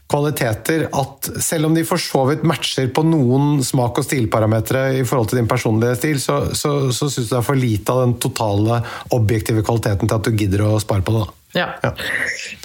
kvaliteter 0.07 0.85
at 0.95 1.29
selv 1.43 1.67
om 1.67 1.73
de 1.75 1.83
for 1.87 1.99
så 1.99 2.21
vidt 2.29 2.45
matcher 2.47 2.87
på 2.95 3.03
noen 3.03 3.63
smak- 3.65 3.99
og 3.99 4.05
stilparametere 4.07 5.01
i 5.01 5.03
forhold 5.07 5.31
til 5.31 5.41
din 5.41 5.49
personlige 5.49 5.97
stil, 5.99 6.21
så, 6.23 6.37
så, 6.55 6.75
så 6.95 7.09
syns 7.09 7.27
du 7.27 7.33
det 7.33 7.39
er 7.41 7.47
for 7.49 7.59
lite 7.59 7.95
av 7.95 8.05
den 8.05 8.15
totale 8.23 8.79
objektive 9.17 9.65
kvaliteten 9.67 10.07
til 10.07 10.19
at 10.19 10.29
du 10.29 10.37
gidder 10.37 10.63
å 10.69 10.77
spare 10.83 11.03
på 11.03 11.15
det. 11.15 11.25
da. 11.25 11.33
Ja. 11.57 11.67
ja. 11.81 11.91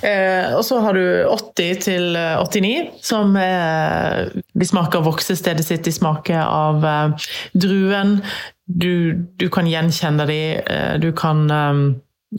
Eh, 0.09 0.53
og 0.57 0.65
så 0.69 0.81
har 0.85 0.97
du 0.99 1.03
80 1.33 1.83
til 1.87 2.17
89, 2.17 2.71
eh, 2.77 2.93
som 3.01 3.37
er 3.41 4.33
De 4.37 4.69
smaker 4.69 5.05
voksestedet 5.07 5.65
sitt, 5.65 5.85
de 5.87 5.95
smaker 5.95 6.43
av 6.45 6.85
eh, 6.85 7.29
druen. 7.57 8.19
Du, 8.67 9.15
du, 9.41 9.49
kan 9.53 9.69
gjenkjenne 9.69 10.27
de, 10.29 10.41
eh, 10.61 10.97
du 11.01 11.11
kan 11.17 11.45
eh, 11.51 11.85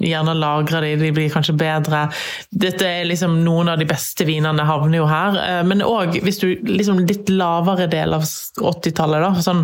gjerne 0.02 0.34
lagre 0.38 0.82
de, 0.82 0.94
de 1.02 1.12
blir 1.14 1.34
kanskje 1.34 1.56
bedre. 1.58 2.06
Dette 2.50 2.88
er 2.88 3.08
liksom 3.10 3.40
Noen 3.44 3.70
av 3.74 3.82
de 3.82 3.88
beste 3.90 4.26
vinene 4.28 4.66
havner 4.68 5.00
jo 5.02 5.10
her. 5.10 5.38
Eh, 5.42 5.62
men 5.68 5.84
òg 5.86 6.18
hvis 6.24 6.42
du 6.42 6.48
liksom 6.70 7.04
litt 7.06 7.30
lavere 7.34 7.90
del 7.92 8.16
av 8.18 8.26
80-tallet, 8.26 9.44
sånn 9.46 9.64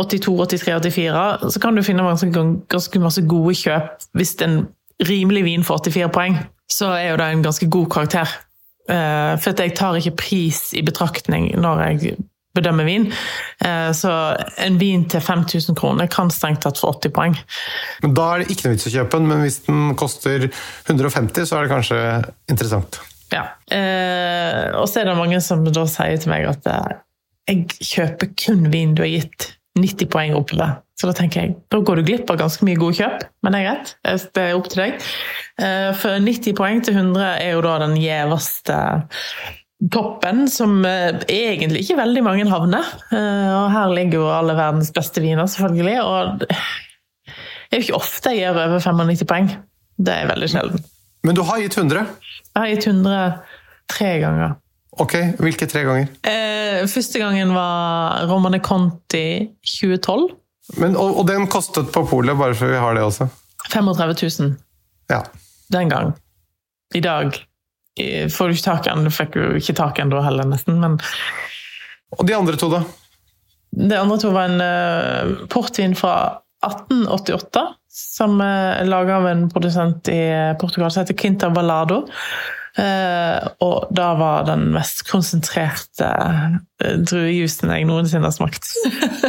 82, 0.00 0.36
83, 0.54 0.78
84, 0.82 1.26
så 1.50 1.62
kan 1.62 1.76
du 1.78 1.84
finne 1.86 2.06
ganske, 2.06 2.46
ganske 2.70 3.02
masse 3.02 3.26
gode 3.30 3.56
kjøp 3.64 4.08
hvis 4.18 4.36
en 4.46 4.64
rimelig 5.02 5.44
vin 5.46 5.64
for 5.66 5.82
84 5.82 6.10
poeng, 6.14 6.38
så 6.70 6.92
er 6.96 7.10
jo 7.12 7.18
det 7.20 7.30
en 7.32 7.44
ganske 7.44 7.68
god 7.70 7.88
karakter. 7.92 8.36
Eh, 8.90 9.34
for 9.40 9.56
jeg 9.56 9.74
tar 9.78 9.96
ikke 9.98 10.16
pris 10.20 10.68
i 10.76 10.84
betraktning 10.84 11.50
når 11.56 11.82
jeg 11.86 12.16
bedømmer 12.54 12.86
vin. 12.86 13.08
Eh, 13.64 13.90
så 13.96 14.12
en 14.62 14.76
vin 14.78 15.06
til 15.10 15.24
5000 15.24 15.78
kroner 15.78 16.10
kan 16.12 16.30
strengt 16.30 16.62
tatt 16.64 16.78
få 16.78 16.92
80 17.00 17.14
poeng. 17.16 17.38
Men 18.04 18.14
Da 18.14 18.28
er 18.34 18.44
det 18.44 18.54
ikke 18.54 18.68
noe 18.68 18.76
vits 18.76 18.90
å 18.90 18.94
kjøpe 18.94 19.18
den, 19.18 19.28
men 19.32 19.42
hvis 19.42 19.58
den 19.66 19.96
koster 19.98 20.46
150, 20.86 21.48
så 21.48 21.58
er 21.58 21.66
det 21.66 21.74
kanskje 21.74 21.98
interessant. 22.52 23.00
Ja. 23.32 23.48
Eh, 23.72 24.70
og 24.78 24.86
så 24.86 25.00
er 25.00 25.10
det 25.10 25.18
mange 25.18 25.40
som 25.42 25.64
da 25.66 25.88
sier 25.90 26.20
til 26.20 26.30
meg 26.30 26.46
at 26.52 26.70
jeg 27.48 27.66
kjøper 27.80 28.30
kun 28.38 28.68
vin 28.72 28.94
du 28.94 29.02
har 29.04 29.10
gitt 29.10 29.50
90 29.78 30.10
poeng 30.10 30.36
oppover. 30.38 30.78
Så 30.94 31.08
da 31.10 31.14
tenker 31.16 31.42
jeg, 31.42 31.56
da 31.72 31.80
går 31.82 31.98
du 31.98 32.06
glipp 32.06 32.30
av 32.30 32.38
ganske 32.38 32.64
mye 32.66 32.78
gode 32.78 32.94
kjøp, 33.00 33.24
men 33.42 33.54
det 33.54 33.60
er 33.60 33.66
greit. 33.66 33.92
Det 34.36 34.44
er 34.44 34.54
opp 34.54 34.70
til 34.70 34.84
deg. 34.84 35.08
Eh, 35.58 35.90
for 35.98 36.22
90 36.22 36.56
poeng 36.58 36.80
til 36.86 36.96
100 37.00 37.26
er 37.42 37.50
jo 37.56 37.64
da 37.66 37.74
den 37.82 37.96
gjeveste 37.98 38.78
toppen, 39.92 40.46
som 40.50 40.78
eh, 40.86 41.18
egentlig 41.26 41.84
ikke 41.84 41.98
veldig 41.98 42.24
mange 42.26 42.46
havner. 42.50 42.94
Eh, 43.10 43.50
og 43.50 43.68
her 43.74 43.94
ligger 43.96 44.22
jo 44.22 44.32
alle 44.32 44.56
verdens 44.58 44.94
beste 44.94 45.22
viner, 45.24 45.50
selvfølgelig. 45.50 45.98
Og 46.06 46.44
det 46.44 46.50
er 46.54 47.80
jo 47.80 47.88
ikke 47.88 47.98
ofte 47.98 48.34
jeg 48.34 48.44
gjør 48.44 48.62
over 48.68 48.86
95 48.86 49.28
poeng. 49.30 49.50
Det 49.98 50.14
er 50.14 50.30
veldig 50.30 50.50
sjelden. 50.50 50.86
Men 51.24 51.36
du 51.36 51.42
har 51.48 51.58
gitt 51.62 51.78
100? 51.80 52.06
Jeg 52.54 52.60
har 52.60 52.70
gitt 52.70 52.86
100 52.90 53.18
tre 53.90 54.12
ganger. 54.22 54.54
Ok, 55.02 55.14
Hvilke 55.42 55.66
tre 55.70 55.82
ganger? 55.86 56.10
Eh, 56.22 56.84
første 56.90 57.18
gangen 57.18 57.54
var 57.56 58.26
Romane 58.30 58.60
Conti 58.62 59.48
2012. 59.66 60.28
Men, 60.80 60.94
og, 60.96 61.18
og, 61.20 61.24
den 61.28 61.48
kostet 61.50 61.90
på 61.92 62.04
polet, 62.08 62.36
bare 62.38 62.54
for 62.56 62.70
vi 62.70 62.78
har 62.80 62.94
det 62.96 63.02
også? 63.04 63.26
35 63.72 64.14
000. 64.40 64.54
Ja. 65.10 65.24
Den 65.72 65.90
gang. 65.90 66.14
I 66.94 67.02
dag 67.02 67.34
får 68.30 68.48
du 68.48 68.54
ikke 68.54 68.66
tak 68.66 68.86
i 68.86 68.90
den. 68.90 69.06
Du 69.06 69.12
fikk 69.14 69.36
jo 69.38 69.50
ikke 69.58 69.76
tak 69.76 69.98
i 69.98 70.02
den 70.04 70.14
da 70.14 70.22
heller, 70.24 70.48
nesten, 70.50 70.78
men 70.82 70.98
Og 72.14 72.26
de 72.26 72.36
andre 72.36 72.56
to, 72.58 72.70
da? 72.70 72.82
De 73.74 73.98
andre 73.98 74.18
to 74.22 74.30
var 74.34 74.50
en 74.50 74.62
uh, 74.62 75.46
portvin 75.50 75.96
fra 75.98 76.14
1888, 76.64 77.64
som 77.94 78.38
er 78.42 78.86
laga 78.86 79.18
av 79.18 79.26
en 79.28 79.48
produsent 79.50 80.08
i 80.08 80.20
Portugal 80.60 80.92
som 80.92 81.02
heter 81.02 81.18
Quinta 81.18 81.50
Ballado. 81.50 82.04
Uh, 82.74 83.38
og 83.62 83.90
da 83.94 84.08
var 84.18 84.46
den 84.48 84.72
mest 84.74 85.04
konsentrerte 85.06 86.08
uh, 86.10 86.56
druejuicen 87.06 87.70
jeg 87.70 87.86
noensinne 87.86 88.26
har 88.26 88.34
smakt. 88.34 88.66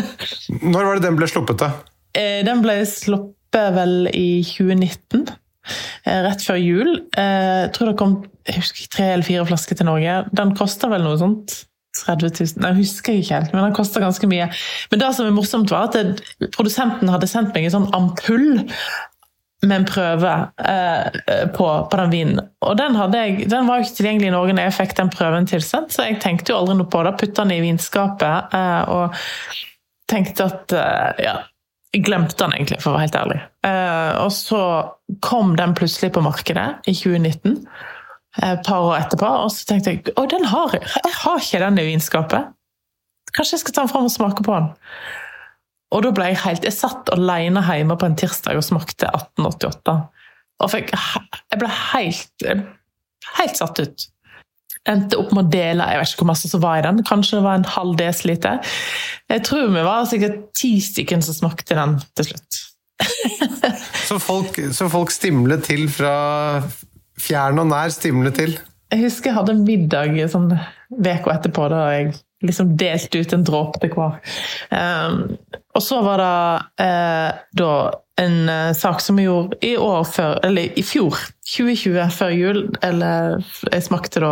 Når 0.74 0.80
var 0.80 0.98
det 0.98 1.06
den 1.06 1.20
ble 1.20 1.30
sluppet, 1.30 1.62
da? 1.62 1.72
Uh, 2.18 2.42
den 2.48 2.64
ble 2.66 2.80
sluppet 2.90 3.76
vel 3.76 4.10
i 4.12 4.42
2019. 4.46 5.28
Rett 6.06 6.44
før 6.46 6.58
jul. 6.62 6.90
Jeg 7.18 7.70
tror 7.74 7.90
det 7.90 7.98
kom 7.98 8.18
husker 8.54 8.90
tre 8.94 9.08
eller 9.16 9.26
fire 9.26 9.46
flasker 9.50 9.80
til 9.80 9.88
Norge. 9.88 10.20
Den 10.36 10.52
kosta 10.58 10.90
vel 10.92 11.06
noe 11.06 11.18
sånt 11.18 11.56
30 11.96 12.34
000 12.36 12.62
Nei, 12.62 12.72
jeg 12.74 12.82
husker 12.82 13.16
ikke 13.16 13.38
helt, 13.38 13.54
men 13.54 13.64
den 13.64 13.76
kosta 13.78 14.02
ganske 14.04 14.28
mye. 14.30 14.50
Men 14.92 15.02
det 15.02 15.12
som 15.16 15.28
er 15.28 15.36
morsomt, 15.36 15.72
var 15.72 15.88
at 15.88 15.96
det, 15.96 16.50
produsenten 16.58 17.12
hadde 17.12 17.30
sendt 17.32 17.56
meg 17.56 17.68
en 17.68 17.76
sånn 17.78 17.92
ampull 17.96 18.50
med 19.70 19.82
en 19.82 19.88
prøve 19.90 20.34
eh, 20.66 21.48
på, 21.56 21.68
på, 21.92 22.00
den 22.00 22.14
vinen. 22.14 22.42
Og 22.66 22.78
den, 22.80 22.98
jeg, 23.16 23.50
den, 23.52 23.68
var 23.68 23.80
jo 23.80 23.88
ikke 23.88 23.98
tilgjengelig 24.00 24.30
i 24.30 24.36
Norge 24.36 24.56
når 24.56 24.70
jeg 24.70 24.78
fikk 24.80 24.96
den 25.00 25.12
prøven 25.14 25.50
tilsendt, 25.50 25.96
så 25.96 26.08
jeg 26.08 26.22
tenkte 26.24 26.54
jo 26.54 26.60
aldri 26.62 26.78
noe 26.80 26.92
på 26.92 27.04
det. 27.06 27.16
Putta 27.22 27.44
den 27.44 27.58
i 27.58 27.64
vinskapet 27.64 28.56
eh, 28.56 28.94
og 28.94 29.18
tenkte 30.12 30.48
at 30.50 30.76
eh, 30.78 31.26
ja, 31.26 31.36
glemte 32.06 32.38
den 32.42 32.56
egentlig, 32.56 32.80
for 32.84 32.92
å 32.92 32.98
være 32.98 33.08
helt 33.08 33.20
ærlig. 33.20 33.42
Eh, 33.68 34.14
og 34.24 34.32
så 34.36 34.62
kom 35.26 35.56
den 35.60 35.76
plutselig 35.78 36.12
på 36.16 36.24
markedet 36.26 36.68
i 36.90 36.96
2019, 36.96 37.60
et 38.36 38.48
eh, 38.50 38.58
par 38.68 38.84
år 38.90 38.98
etterpå, 39.04 39.30
og 39.46 39.52
så 39.54 39.70
tenkte 39.70 39.94
jeg 39.94 40.16
å, 40.16 40.26
den 40.32 40.48
har 40.52 40.76
jeg! 40.76 40.88
Jeg 41.06 41.20
har 41.22 41.44
ikke 41.44 41.64
den 41.64 41.82
i 41.82 41.90
vinskapet. 41.92 42.52
Kanskje 43.36 43.58
jeg 43.58 43.66
skal 43.66 43.76
ta 43.76 43.86
den 43.86 43.92
fram 43.92 44.10
og 44.10 44.14
smake 44.14 44.44
på 44.46 44.56
den. 44.56 44.74
Og 45.94 46.02
da 46.04 46.12
ble 46.16 46.32
jeg 46.32 46.42
helt 46.44 46.66
Jeg 46.66 46.76
satt 46.76 47.12
alene 47.14 47.62
hjemme 47.66 47.98
på 48.00 48.08
en 48.10 48.18
tirsdag 48.20 48.58
og 48.58 48.66
smakte 48.66 49.10
1888. 49.12 49.96
Og 50.64 50.72
fikk, 50.72 50.92
jeg 50.96 51.62
ble 51.62 51.72
helt, 51.92 52.46
helt 53.38 53.60
satt 53.60 53.82
ut. 53.84 54.06
Endte 54.86 55.18
opp 55.18 55.32
med 55.34 55.48
å 55.48 55.52
dele 55.52 55.88
jeg 55.90 56.00
vet 56.00 56.12
ikke 56.12 56.24
hvor 56.24 56.32
masse 56.32 56.52
som 56.52 56.62
var 56.64 56.80
i 56.80 56.86
den. 56.86 57.02
Kanskje 57.08 57.40
det 57.40 57.46
var 57.48 57.60
en 57.60 57.68
halv 57.76 57.98
desiliter. 58.00 58.78
Jeg 59.32 59.44
tror 59.48 59.72
vi 59.74 59.86
var 59.88 60.08
sikkert 60.10 60.46
ti 60.58 60.76
stykker 60.84 61.24
som 61.26 61.38
smakte 61.40 61.78
den 61.78 61.98
til 62.16 62.30
slutt. 62.30 62.62
så, 64.08 64.20
folk, 64.22 64.60
så 64.72 64.88
folk 64.92 65.12
stimlet 65.12 65.66
til 65.68 65.90
fra 65.92 66.16
fjern 67.20 67.60
og 67.64 67.70
nær? 67.72 67.92
Stimlet 67.94 68.38
til? 68.40 68.56
Jeg 68.94 69.02
husker 69.08 69.32
jeg 69.32 69.40
hadde 69.40 69.58
middag 69.66 70.16
sånn 70.32 70.52
uka 70.54 71.34
etterpå 71.34 71.68
da 71.74 71.82
jeg 71.96 72.14
liksom 72.46 72.76
delte 72.78 73.24
ut 73.24 73.34
en 73.36 73.46
dråpe 73.48 73.82
til 73.82 73.96
hver. 73.96 74.20
Um, 74.70 75.24
og 75.76 75.84
så 75.84 76.00
var 76.06 76.22
det 76.24 76.86
eh, 76.86 77.46
da 77.60 77.76
en 78.22 78.50
eh, 78.50 78.74
sak 78.74 79.02
som 79.02 79.18
vi 79.20 79.26
gjorde 79.28 79.58
i 79.62 79.74
år 79.78 80.04
før, 80.08 80.38
eller 80.48 80.78
i 80.80 80.84
fjor, 80.88 81.18
2020, 81.52 81.98
før 82.16 82.32
jul. 82.32 82.62
Eller 82.86 83.42
jeg 83.68 83.84
smakte 83.90 84.24
da 84.24 84.32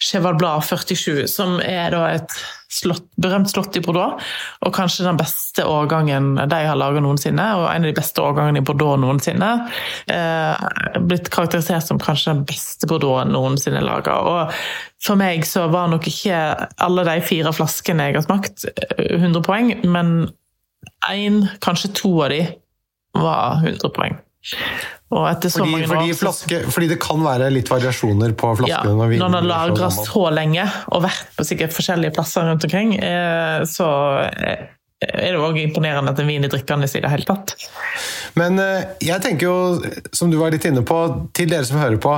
Cheval 0.00 0.38
Blad 0.40 0.64
47, 0.64 1.26
som 1.28 1.58
er 1.60 1.92
da 1.92 2.06
et 2.14 2.38
slott, 2.72 3.04
berømt 3.20 3.50
slott 3.52 3.76
i 3.76 3.82
Bordeaux. 3.84 4.16
Og 4.64 4.72
kanskje 4.74 5.04
den 5.04 5.20
beste 5.20 5.66
årgangen 5.68 6.32
de 6.40 6.62
har 6.64 6.80
laga 6.80 7.04
noensinne, 7.04 7.44
og 7.60 7.68
en 7.68 7.84
av 7.84 7.90
de 7.90 7.98
beste 8.00 8.24
årgangene 8.24 8.62
i 8.62 8.66
Bordeaux 8.66 8.96
noensinne. 9.02 9.52
Eh, 10.08 10.66
blitt 11.04 11.28
karakterisert 11.34 11.90
som 11.90 12.00
kanskje 12.00 12.32
den 12.32 12.44
beste 12.48 12.88
Bordeaux 12.88 13.28
noensinne 13.28 13.84
laga. 13.84 14.16
Og 14.24 14.60
for 15.04 15.20
meg 15.20 15.44
så 15.48 15.68
var 15.72 15.92
nok 15.92 16.08
ikke 16.08 16.40
alle 16.80 17.08
de 17.12 17.20
fire 17.24 17.52
flaskene 17.52 18.08
jeg 18.08 18.22
har 18.22 18.28
smakt, 18.30 18.64
100 18.96 19.44
poeng, 19.44 19.74
men 19.84 20.30
én, 21.12 21.42
kanskje 21.62 21.92
to 21.96 22.14
av 22.24 22.32
de 22.34 22.42
var 23.18 23.60
100 23.64 23.92
poeng. 23.94 24.18
Og 25.10 25.24
etter 25.26 25.50
så 25.50 25.60
Fordi, 25.60 25.72
mange 25.74 25.88
fordi, 25.90 26.12
flaske, 26.16 26.58
fordi 26.70 26.88
det 26.92 27.00
kan 27.02 27.20
være 27.24 27.50
litt 27.52 27.68
variasjoner 27.70 28.32
på 28.38 28.52
ja, 28.52 28.58
flaskene. 28.60 28.94
når 28.96 29.10
vinen 29.10 29.34
den 29.36 29.50
har 29.50 29.72
blir 29.74 29.96
så 29.96 30.22
lenge 30.32 30.66
og 30.94 31.02
vært 31.04 31.32
på 31.36 31.46
sikkert 31.48 31.74
forskjellige 31.74 32.14
plasser 32.14 32.46
rundt 32.46 32.64
omkring, 32.68 32.94
eh, 32.94 33.64
så 33.68 33.88
eh, 34.22 34.68
er 35.02 35.34
det 35.34 35.42
òg 35.42 35.58
imponerende 35.60 36.14
at 36.14 36.22
en 36.22 36.30
vin 36.30 36.46
er 36.46 36.52
drikkende 36.52 36.86
i 36.86 37.02
det 37.02 37.10
hele 37.10 37.26
tatt. 37.26 37.56
Men 38.38 38.60
eh, 38.62 38.86
jeg 39.02 39.24
tenker 39.24 39.50
jo, 39.50 39.56
som 40.14 40.30
du 40.30 40.38
var 40.40 40.54
litt 40.54 40.68
inne 40.70 40.86
på, 40.86 41.00
til 41.36 41.50
dere 41.50 41.66
som 41.66 41.80
hører 41.82 41.98
på 42.00 42.14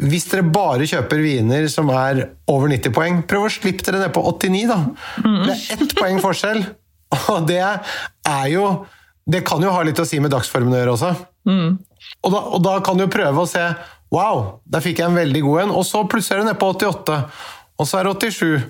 Hvis 0.00 0.30
dere 0.32 0.46
bare 0.48 0.88
kjøper 0.88 1.20
viner 1.22 1.68
som 1.70 1.92
er 1.94 2.24
over 2.50 2.72
90 2.72 2.96
poeng, 2.96 3.20
prøv 3.30 3.46
å 3.46 3.52
slippe 3.52 3.84
dere 3.86 4.00
ned 4.00 4.16
på 4.16 4.24
89, 4.26 4.64
da. 4.72 4.80
Det 5.44 5.54
er 5.54 5.76
ett 5.76 5.94
poeng 6.00 6.18
forskjell. 6.24 6.64
Og 7.34 7.46
det 7.48 7.62
er 7.62 8.46
jo 8.52 8.68
Det 9.24 9.40
kan 9.46 9.62
jo 9.64 9.72
ha 9.72 9.82
litt 9.86 10.00
å 10.00 10.04
si 10.04 10.18
med 10.20 10.32
dagsformen 10.34 10.74
å 10.74 10.80
gjøre 10.82 10.94
også. 10.98 11.12
Og, 12.20 12.30
da, 12.32 12.40
og 12.56 12.60
da 12.64 12.74
kan 12.84 12.98
du 13.00 13.06
prøve 13.08 13.44
å 13.44 13.48
se 13.48 13.62
Wow, 14.14 14.60
der 14.70 14.84
fikk 14.84 15.00
jeg 15.00 15.10
en 15.10 15.16
veldig 15.18 15.40
god 15.42 15.60
en. 15.64 15.72
Og 15.74 15.82
så 15.88 16.04
plutselig 16.06 16.36
er 16.36 16.42
det 16.44 16.50
nede 16.52 16.60
på 16.60 16.68
88. 16.70 17.16
Og 17.80 17.88
så 17.88 17.98
er 17.98 18.06
det 18.06 18.30
87. 18.30 18.68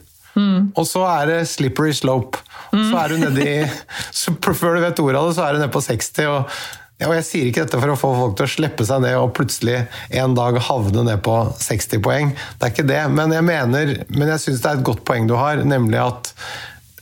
Og 0.75 0.87
så 0.89 1.03
er 1.07 1.29
det 1.31 1.41
slippery 1.51 1.93
slope. 1.95 2.41
Så 2.73 2.97
er 2.99 3.13
du 3.13 3.21
nedi 3.21 3.51
Før 4.59 4.79
du 4.79 4.81
vet 4.83 5.03
ordet 5.05 5.21
av 5.21 5.29
det, 5.29 5.37
så 5.37 5.45
er 5.45 5.55
du 5.55 5.61
nede 5.61 5.75
på 5.75 5.83
60. 5.85 6.31
Og, 6.33 6.57
ja, 7.03 7.11
og 7.11 7.15
jeg 7.19 7.27
sier 7.29 7.51
ikke 7.51 7.67
dette 7.67 7.81
for 7.83 7.93
å 7.93 7.99
få 7.99 8.13
folk 8.19 8.37
til 8.39 8.47
å 8.49 8.53
slippe 8.55 8.87
seg 8.89 9.03
ned 9.05 9.19
og 9.21 9.35
plutselig 9.37 9.83
en 10.23 10.37
dag 10.39 10.59
havne 10.69 11.05
ned 11.07 11.23
på 11.27 11.37
60 11.61 12.03
poeng. 12.07 12.33
Det 12.59 12.69
er 12.69 12.75
ikke 12.75 12.89
det. 12.89 13.03
Men 13.15 13.35
jeg 13.35 13.47
mener, 13.47 13.97
men 14.15 14.33
jeg 14.35 14.45
syns 14.47 14.63
det 14.65 14.71
er 14.71 14.81
et 14.81 14.87
godt 14.89 15.05
poeng 15.07 15.29
du 15.31 15.37
har, 15.39 15.63
nemlig 15.67 16.01
at 16.03 16.33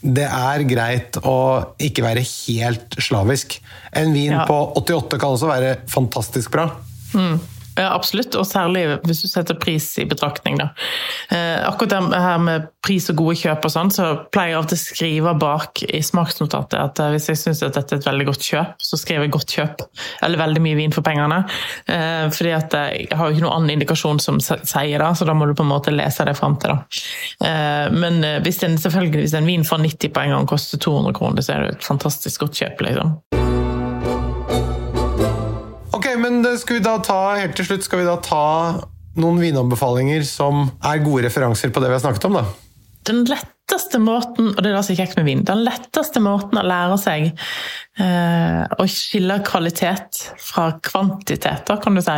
det 0.03 0.27
er 0.27 0.65
greit 0.67 1.17
å 1.23 1.35
ikke 1.79 2.03
være 2.03 2.25
helt 2.27 2.97
slavisk. 2.99 3.61
En 3.95 4.13
vin 4.13 4.33
Ja. 4.33 4.45
på 4.49 4.57
88 4.77 5.19
kan 5.19 5.31
også 5.37 5.47
være 5.51 5.77
fantastisk 5.89 6.51
bra. 6.51 6.71
Ja, 7.77 7.95
absolutt, 7.95 8.35
og 8.37 8.45
særlig 8.47 8.85
hvis 9.07 9.23
du 9.25 9.29
setter 9.31 9.57
pris 9.57 9.87
i 10.01 10.05
betraktning. 10.09 10.59
Da. 10.61 10.69
Eh, 11.33 11.63
akkurat 11.69 11.95
det 12.13 12.21
her 12.21 12.43
med 12.43 12.69
pris 12.85 13.07
og 13.13 13.17
gode 13.23 13.37
kjøp, 13.41 13.65
og 13.65 13.73
sånn, 13.73 13.93
så 13.95 14.09
pleier 14.35 14.53
jeg 14.53 14.59
alltid 14.59 14.79
å 14.79 14.83
skrive 14.83 15.35
bak 15.41 15.83
i 15.87 16.03
smaksnotatet 16.05 16.77
at 16.81 17.01
eh, 17.01 17.13
hvis 17.15 17.31
jeg 17.31 17.41
syns 17.41 17.63
at 17.65 17.79
dette 17.79 17.97
er 17.97 18.03
et 18.03 18.09
veldig 18.11 18.29
godt 18.29 18.45
kjøp, 18.45 18.77
så 18.83 19.01
skriver 19.01 19.27
jeg 19.27 19.35
godt 19.39 19.57
kjøp, 19.57 19.87
eller 20.27 20.43
veldig 20.43 20.65
mye 20.67 20.81
vin 20.83 20.93
for 20.93 21.07
pengene. 21.07 21.41
Eh, 21.87 22.27
fordi 22.35 22.55
at 22.59 22.77
eh, 22.77 22.91
jeg 23.07 23.19
har 23.19 23.31
jo 23.31 23.39
ikke 23.39 23.47
noen 23.47 23.57
annen 23.57 23.75
indikasjon 23.79 24.21
som 24.21 24.43
sier 24.43 25.01
det, 25.01 25.11
så 25.17 25.29
da 25.29 25.37
må 25.37 25.49
du 25.49 25.57
på 25.57 25.65
en 25.65 25.73
måte 25.73 25.97
lese 25.97 26.29
det 26.29 26.37
fram 26.37 26.59
til. 26.61 26.77
Da. 26.77 27.49
Eh, 27.49 27.89
men 27.97 28.21
eh, 28.27 28.41
hvis 28.45 28.61
en, 28.69 28.77
selvfølgelig, 28.85 29.25
hvis 29.25 29.39
en 29.41 29.49
vin 29.49 29.65
for 29.65 29.81
90 29.81 30.13
poeng 30.13 30.37
og 30.37 30.43
gang 30.43 30.55
koster 30.57 30.83
200 30.83 31.17
kroner, 31.17 31.45
så 31.45 31.57
er 31.57 31.67
det 31.67 31.77
et 31.79 31.93
fantastisk 31.93 32.45
godt 32.45 32.61
kjøp. 32.61 32.89
liksom. 32.91 33.62
Skal 36.59 36.79
vi 36.79 36.85
da 36.85 36.99
ta, 37.05 37.21
helt 37.39 37.57
til 37.57 37.69
slutt 37.69 37.87
skal 37.87 38.03
vi 38.03 38.09
da 38.09 38.19
ta 38.21 38.45
noen 39.21 39.41
vinanbefalinger 39.41 40.25
som 40.27 40.67
er 40.85 41.03
gode 41.05 41.27
referanser 41.27 41.73
på 41.73 41.83
det 41.83 41.91
vi 41.91 41.99
har 41.99 42.05
snakket 42.05 42.29
om, 42.29 42.39
da. 42.41 42.45
den 43.09 43.25
letteste 43.29 43.99
måten, 43.99 44.53
og 44.53 44.61
det 44.63 44.71
er 44.71 44.79
det 44.79 44.97
kjekt 44.99 45.19
med 45.19 45.27
vin, 45.27 45.43
den 45.49 45.65
letteste 45.67 46.23
måten 46.23 46.61
å 46.61 46.65
lære 46.67 46.99
seg 47.01 47.27
eh, 47.99 48.63
å 48.79 48.87
skille 48.89 49.41
kvalitet 49.47 50.23
fra 50.41 50.71
kvantitet, 50.85 51.73
kan 51.83 51.99
du 51.99 52.05
si, 52.05 52.17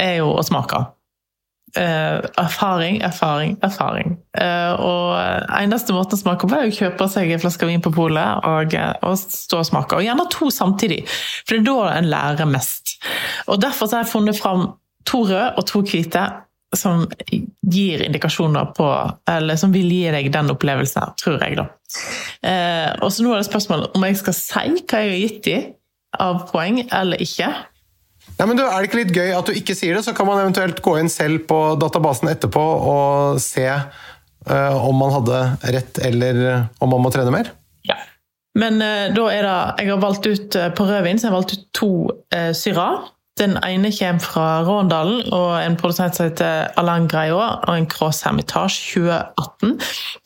er 0.00 0.18
jo 0.22 0.32
å 0.34 0.42
smake. 0.46 0.82
Eh, 1.74 2.18
erfaring, 2.36 3.00
erfaring, 3.00 3.56
erfaring. 3.64 4.18
Eh, 4.38 4.72
og 4.76 5.16
eneste 5.56 5.94
måten 5.96 6.18
å 6.18 6.20
smake 6.20 6.44
på 6.44 6.58
er 6.58 6.68
å 6.68 6.74
kjøpe 6.74 7.06
seg 7.08 7.30
en 7.32 7.40
flaske 7.40 7.68
vin 7.68 7.80
på 7.80 7.94
polet 7.96 8.44
og, 8.44 8.74
eh, 8.76 8.92
og 9.08 9.16
stå 9.16 9.62
og 9.62 9.68
smake. 9.70 9.96
Og 9.96 10.04
gjerne 10.04 10.26
to 10.34 10.50
samtidig, 10.52 11.06
for 11.46 11.56
det 11.56 11.62
er 11.62 11.68
da 11.70 11.94
en 11.94 12.10
lærer 12.12 12.50
mest. 12.50 12.81
Og 13.50 13.60
derfor 13.62 13.90
har 13.92 14.04
jeg 14.04 14.12
funnet 14.12 14.38
fram 14.38 14.72
to 15.08 15.24
røde 15.26 15.52
og 15.58 15.66
to 15.68 15.82
hvite 15.86 16.24
som 16.76 17.04
gir 17.60 18.00
indikasjoner 18.00 18.70
på 18.76 18.86
Eller 19.28 19.58
som 19.60 19.74
vil 19.74 19.90
gi 19.92 20.06
deg 20.14 20.30
den 20.32 20.52
opplevelsen, 20.54 21.12
tror 21.20 21.42
jeg, 21.44 21.58
da. 21.60 21.66
Eh, 22.48 22.88
og 23.04 23.12
så 23.12 23.24
nå 23.24 23.34
er 23.34 23.42
det 23.42 23.50
spørsmålet 23.50 23.96
om 23.96 24.06
jeg 24.08 24.20
skal 24.22 24.38
si 24.38 24.62
hva 24.80 25.02
jeg 25.02 25.12
har 25.12 25.20
gitt 25.20 25.44
dem 25.48 25.68
av 26.22 26.42
poeng, 26.50 26.82
eller 26.92 27.20
ikke. 27.24 27.48
Nei, 28.38 28.46
men 28.46 28.56
du, 28.58 28.64
Er 28.64 28.80
det 28.80 28.90
ikke 28.90 29.00
litt 29.00 29.16
gøy 29.16 29.32
at 29.36 29.48
du 29.48 29.56
ikke 29.56 29.76
sier 29.76 29.96
det, 29.96 30.04
så 30.06 30.14
kan 30.16 30.28
man 30.28 30.42
eventuelt 30.42 30.80
gå 30.84 30.96
inn 31.00 31.10
selv 31.12 31.44
på 31.48 31.60
databasen 31.80 32.30
etterpå 32.32 32.62
og 32.62 33.40
se 33.42 33.66
uh, 33.68 34.76
om 34.84 34.96
man 35.00 35.14
hadde 35.16 35.40
rett, 35.76 36.00
eller 36.04 36.42
om 36.82 36.92
man 36.92 37.04
må 37.04 37.12
trene 37.14 37.32
mer? 37.34 37.52
Men 38.58 38.82
eh, 38.84 39.08
da 39.16 39.26
er 39.32 39.46
det 39.46 39.84
Jeg 39.84 39.88
har 39.94 40.00
valgt 40.02 40.26
ut 40.28 40.56
eh, 40.60 40.70
på 40.76 40.84
rødvin 40.84 41.18
så 41.18 41.26
jeg 41.26 41.32
har 41.32 41.38
valgt 41.38 41.54
ut 41.56 41.62
to 41.78 41.90
eh, 42.34 42.50
Syrah. 42.56 43.06
Den 43.40 43.54
ene 43.64 43.88
kommer 43.96 44.20
fra 44.20 44.46
Råndalen 44.66 45.22
og 45.32 45.54
en 45.62 45.76
produsent 45.80 46.18
som 46.18 46.26
heter 46.28 46.66
Alain 46.76 47.06
Greillot, 47.08 47.62
og 47.64 47.78
en 47.78 47.86
Cross 47.88 48.20
Hermitage 48.26 48.76
2018. 48.92 49.78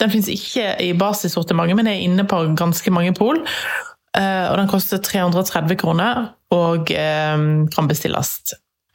Den 0.03 0.11
fins 0.11 0.27
ikke 0.33 0.73
i 0.83 0.89
basissortimentet, 0.99 1.79
men 1.79 1.87
er 1.87 2.03
inne 2.03 2.25
på 2.27 2.41
ganske 2.59 2.91
mange 2.91 3.15
pol. 3.15 3.39
Eh, 4.19 4.47
og 4.51 4.57
den 4.59 4.67
koster 4.73 4.99
330 4.99 5.79
kroner 5.79 6.33
og 6.51 6.91
kan 6.91 7.89
bestilles. 7.91 8.35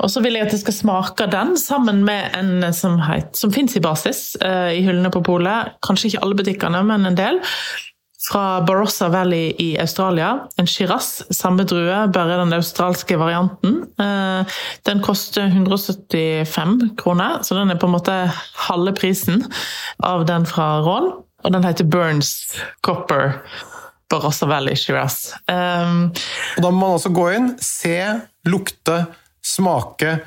Og 0.04 0.10
så 0.12 0.22
vil 0.24 0.34
jeg 0.36 0.48
at 0.50 0.54
jeg 0.58 0.64
skal 0.66 0.74
smake 0.76 1.26
den 1.32 1.56
sammen 1.62 2.04
med 2.08 2.36
en 2.36 2.68
som, 2.74 3.00
het- 3.06 3.36
som 3.38 3.52
fins 3.54 3.76
i 3.78 3.82
basis 3.84 4.36
i 4.42 4.80
hyllene 4.84 5.12
på 5.14 5.22
polet. 5.24 5.76
Kanskje 5.86 6.10
ikke 6.12 6.24
alle 6.26 6.38
butikkene, 6.40 6.84
men 6.88 7.06
en 7.06 7.18
del. 7.20 7.40
Fra 8.30 8.62
Barossa 8.62 9.08
Valley 9.10 9.56
i 9.58 9.80
Australia. 9.82 10.48
En 10.62 10.68
Shiraz, 10.70 11.24
samme 11.34 11.64
drue, 11.66 12.08
bare 12.14 12.38
den 12.38 12.54
australske 12.54 13.18
varianten. 13.18 13.80
Eh, 14.00 14.46
Den 14.84 15.02
koster 15.02 15.48
175 15.50 16.80
kroner, 16.98 17.40
så 17.42 17.56
den 17.56 17.72
er 17.72 17.80
på 17.82 17.90
en 17.90 17.96
måte 17.96 18.16
halve 18.68 18.94
prisen 18.94 19.42
av 20.04 20.26
den 20.30 20.46
fra 20.46 20.80
Ron. 20.86 21.12
Og 21.44 21.52
den 21.56 21.66
heter 21.66 21.84
Burns 21.90 22.54
Copper 22.86 23.40
Barossa 24.12 24.46
Valley 24.46 24.76
Shiraz. 24.76 25.34
Um, 25.48 26.12
Da 26.58 26.70
må 26.70 26.78
man 26.78 26.98
altså 27.00 27.10
gå 27.10 27.30
inn, 27.34 27.56
se, 27.64 27.98
lukte, 28.46 29.06
smake, 29.42 30.20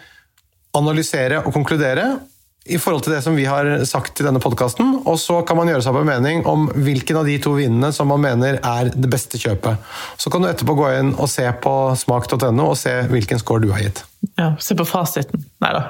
analysere 0.74 1.44
og 1.44 1.52
konkludere 1.54 2.16
i 2.64 2.78
forhold 2.80 3.04
til 3.04 3.12
det 3.12 3.20
som 3.20 3.34
vi 3.36 3.44
har 3.44 3.66
sagt 3.84 4.20
i 4.20 4.24
denne 4.24 4.40
podkasten. 4.40 5.02
Og 5.04 5.18
så 5.20 5.42
kan 5.44 5.58
man 5.58 5.68
gjøre 5.68 5.84
seg 5.84 5.92
opp 5.92 6.00
en 6.00 6.08
mening 6.08 6.46
om 6.48 6.64
hvilken 6.72 7.18
av 7.20 7.28
de 7.28 7.36
to 7.44 7.52
vinene 7.58 7.92
som 7.92 8.08
man 8.08 8.22
mener 8.24 8.56
er 8.64 8.88
det 8.94 9.10
beste 9.12 9.40
kjøpet. 9.40 9.76
Så 10.16 10.32
kan 10.32 10.40
du 10.40 10.48
etterpå 10.48 10.76
gå 10.78 10.88
inn 10.96 11.12
og 11.18 11.28
se 11.28 11.44
på 11.60 11.74
smak.no 12.00 12.70
og 12.70 12.78
se 12.80 12.94
hvilken 13.10 13.42
score 13.42 13.66
du 13.66 13.70
har 13.74 13.84
gitt. 13.84 14.04
Ja, 14.40 14.54
se 14.56 14.72
på 14.78 14.86
fasiten. 14.88 15.44
Nei 15.60 15.74
da. 15.76 15.82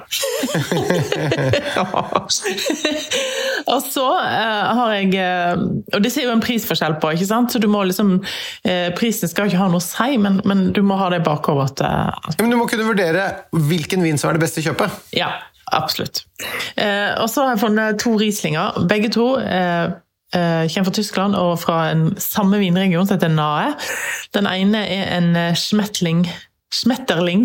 og 3.70 3.78
så 3.86 4.08
eh, 4.18 4.72
har 4.78 4.94
jeg 4.96 5.14
eh, 5.22 5.54
Og 5.94 6.02
det 6.02 6.10
ser 6.10 6.26
jo 6.26 6.34
en 6.34 6.42
prisforskjell 6.42 6.98
på, 6.98 7.14
ikke 7.14 7.30
sant? 7.30 7.54
Så 7.54 7.62
du 7.62 7.68
må 7.70 7.84
liksom 7.86 8.16
eh, 8.66 8.90
Prisen 8.98 9.30
skal 9.30 9.46
ikke 9.46 9.62
ha 9.62 9.70
noe 9.70 9.78
å 9.78 9.86
si, 9.86 10.18
men, 10.18 10.42
men 10.42 10.72
du 10.74 10.82
må 10.82 10.98
ha 10.98 11.12
det 11.14 11.22
bakover 11.26 11.70
at 11.70 11.86
eh, 11.86 12.34
Men 12.42 12.50
du 12.50 12.58
må 12.58 12.66
kunne 12.70 12.90
vurdere 12.90 13.30
hvilken 13.54 14.02
vin 14.02 14.18
som 14.18 14.32
er 14.32 14.40
det 14.40 14.48
beste 14.48 14.66
kjøpet. 14.66 14.90
Ja, 15.14 15.30
absolutt. 15.72 16.24
Eh, 16.76 17.14
og 17.20 17.28
så 17.30 17.44
har 17.44 17.54
jeg 17.54 17.62
funnet 17.64 18.00
to 18.02 18.16
Rieslinger. 18.20 18.86
Begge 18.88 19.10
to 19.14 19.34
eh, 19.38 19.84
eh, 20.34 20.64
kommer 20.70 20.88
fra 20.90 20.96
Tyskland 20.98 21.36
og 21.38 21.58
fra 21.62 21.78
en 21.92 22.10
samme 22.20 22.58
vinregion 22.62 23.06
som 23.06 23.18
heter 23.18 23.32
Nae. 23.32 23.74
Den 24.34 24.50
ene 24.50 24.84
er 24.86 25.16
en 25.18 25.36
eh, 25.36 25.54
Schmetling 25.54 26.26
Schmetterling 26.74 27.44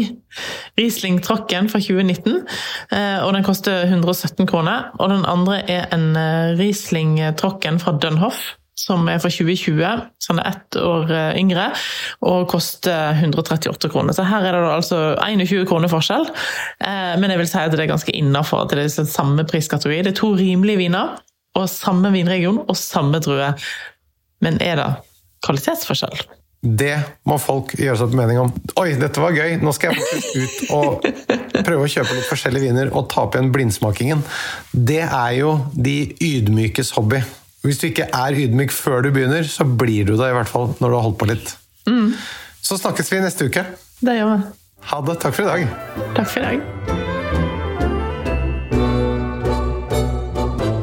Riesling 0.79 1.19
Trocken 1.21 1.67
fra 1.69 1.77
2019, 1.79 2.39
eh, 2.91 3.19
og 3.21 3.33
den 3.35 3.45
koster 3.45 3.83
117 3.85 4.47
kroner. 4.49 4.89
Og 4.97 5.11
den 5.11 5.25
andre 5.29 5.61
er 5.69 5.85
en 5.93 6.15
eh, 6.17 6.57
Riesling 6.57 7.19
Trocken 7.37 7.77
fra 7.79 7.93
Dunhoff, 8.01 8.55
som 8.79 9.07
er 9.11 9.19
fra 9.19 9.31
2020, 9.31 10.05
så 10.19 10.31
han 10.31 10.41
er 10.41 10.51
ett 10.53 10.77
år 10.79 11.11
eh, 11.11 11.39
yngre, 11.41 11.67
og 12.25 12.47
koster 12.51 13.17
138 13.17 13.91
kroner. 13.91 14.15
Så 14.15 14.27
her 14.27 14.47
er 14.47 14.55
det 14.55 14.71
altså 14.71 15.01
21 15.19 15.67
kroner 15.69 15.91
forskjell, 15.91 16.27
eh, 16.87 17.13
men 17.19 17.33
jeg 17.33 17.41
vil 17.41 17.51
si 17.51 17.61
at 17.61 17.75
det 17.75 17.83
er 17.83 17.91
ganske 17.91 18.15
innafor 18.15 18.69
det 18.69 18.85
er 18.85 19.09
samme 19.09 19.45
priskategori. 19.49 20.03
Det 20.07 20.13
er 20.13 20.19
to 20.21 20.33
rimelige 20.39 20.85
viner, 20.85 21.17
og 21.57 21.69
samme 21.71 22.11
vinregion 22.13 22.61
og 22.67 22.77
samme 22.77 23.19
drue. 23.23 23.53
Men 24.45 24.59
er 24.63 24.79
det 24.79 24.89
kvalitetsforskjell? 25.45 26.21
Det 26.59 26.95
må 27.27 27.37
folk 27.39 27.71
gjøre 27.79 27.95
seg 28.01 28.09
opp 28.09 28.15
mening 28.19 28.39
om. 28.41 28.49
Oi, 28.81 28.91
dette 28.99 29.21
var 29.23 29.35
gøy! 29.35 29.55
Nå 29.63 29.71
skal 29.75 29.93
jeg 29.93 30.03
faktisk 30.03 30.39
ut 30.39 30.73
og 30.75 31.05
prøve 31.63 31.85
å 31.85 31.91
kjøpe 31.91 32.17
litt 32.17 32.27
forskjellige 32.27 32.67
viner 32.67 32.91
og 32.91 33.07
ta 33.11 33.23
opp 33.23 33.37
igjen 33.37 33.51
blindsmakingen. 33.55 34.23
Det 34.73 35.05
er 35.05 35.37
jo 35.39 35.53
de 35.75 36.01
ydmykes 36.19 36.91
hobby. 36.97 37.23
Hvis 37.65 37.79
du 37.81 37.89
ikke 37.89 38.05
er 38.15 38.37
ydmyk 38.39 38.71
før 38.71 39.01
du 39.03 39.09
begynner, 39.11 39.43
så 39.43 39.65
blir 39.67 40.07
du 40.07 40.13
det 40.15 40.29
i 40.31 40.35
hvert 40.37 40.47
fall 40.47 40.69
når 40.79 40.87
du 40.93 40.95
har 40.95 41.03
holdt 41.09 41.17
på 41.19 41.27
litt. 41.27 41.51
Så 42.63 42.77
snakkes 42.79 43.11
vi 43.11 43.19
neste 43.23 43.49
uke. 43.49 43.65
Det 43.99 44.15
gjør 44.15 44.29
vi. 44.31 44.37
Ha 44.91 44.99
det. 45.03 45.15
Takk 45.19 45.35
for 45.35 45.43
i 45.43 45.49
dag. 45.49 45.61
Takk 46.15 46.29
for 46.31 46.39
i 46.39 46.43
dag. 46.45 46.59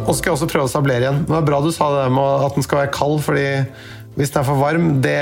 Og 0.06 0.12
skal 0.14 0.28
jeg 0.28 0.36
også 0.36 0.50
prøve 0.52 0.68
å 0.68 0.74
sablere 0.74 1.06
igjen. 1.06 1.22
Det 1.24 1.32
var 1.32 1.48
bra 1.48 1.62
du 1.64 1.70
sa 1.74 1.88
det 1.94 2.04
med 2.12 2.44
at 2.44 2.60
den 2.60 2.66
skal 2.66 2.82
være 2.84 2.92
kald, 2.94 3.18
fordi 3.24 3.46
hvis 4.18 4.34
den 4.34 4.42
er 4.42 4.48
for 4.50 4.60
varm, 4.60 4.92
det, 5.04 5.16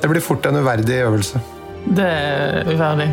det 0.00 0.10
blir 0.10 0.24
fort 0.24 0.48
en 0.48 0.62
uverdig 0.64 1.02
øvelse. 1.04 1.44
Det 1.84 2.08
er 2.08 2.72
uverdig. 2.72 3.12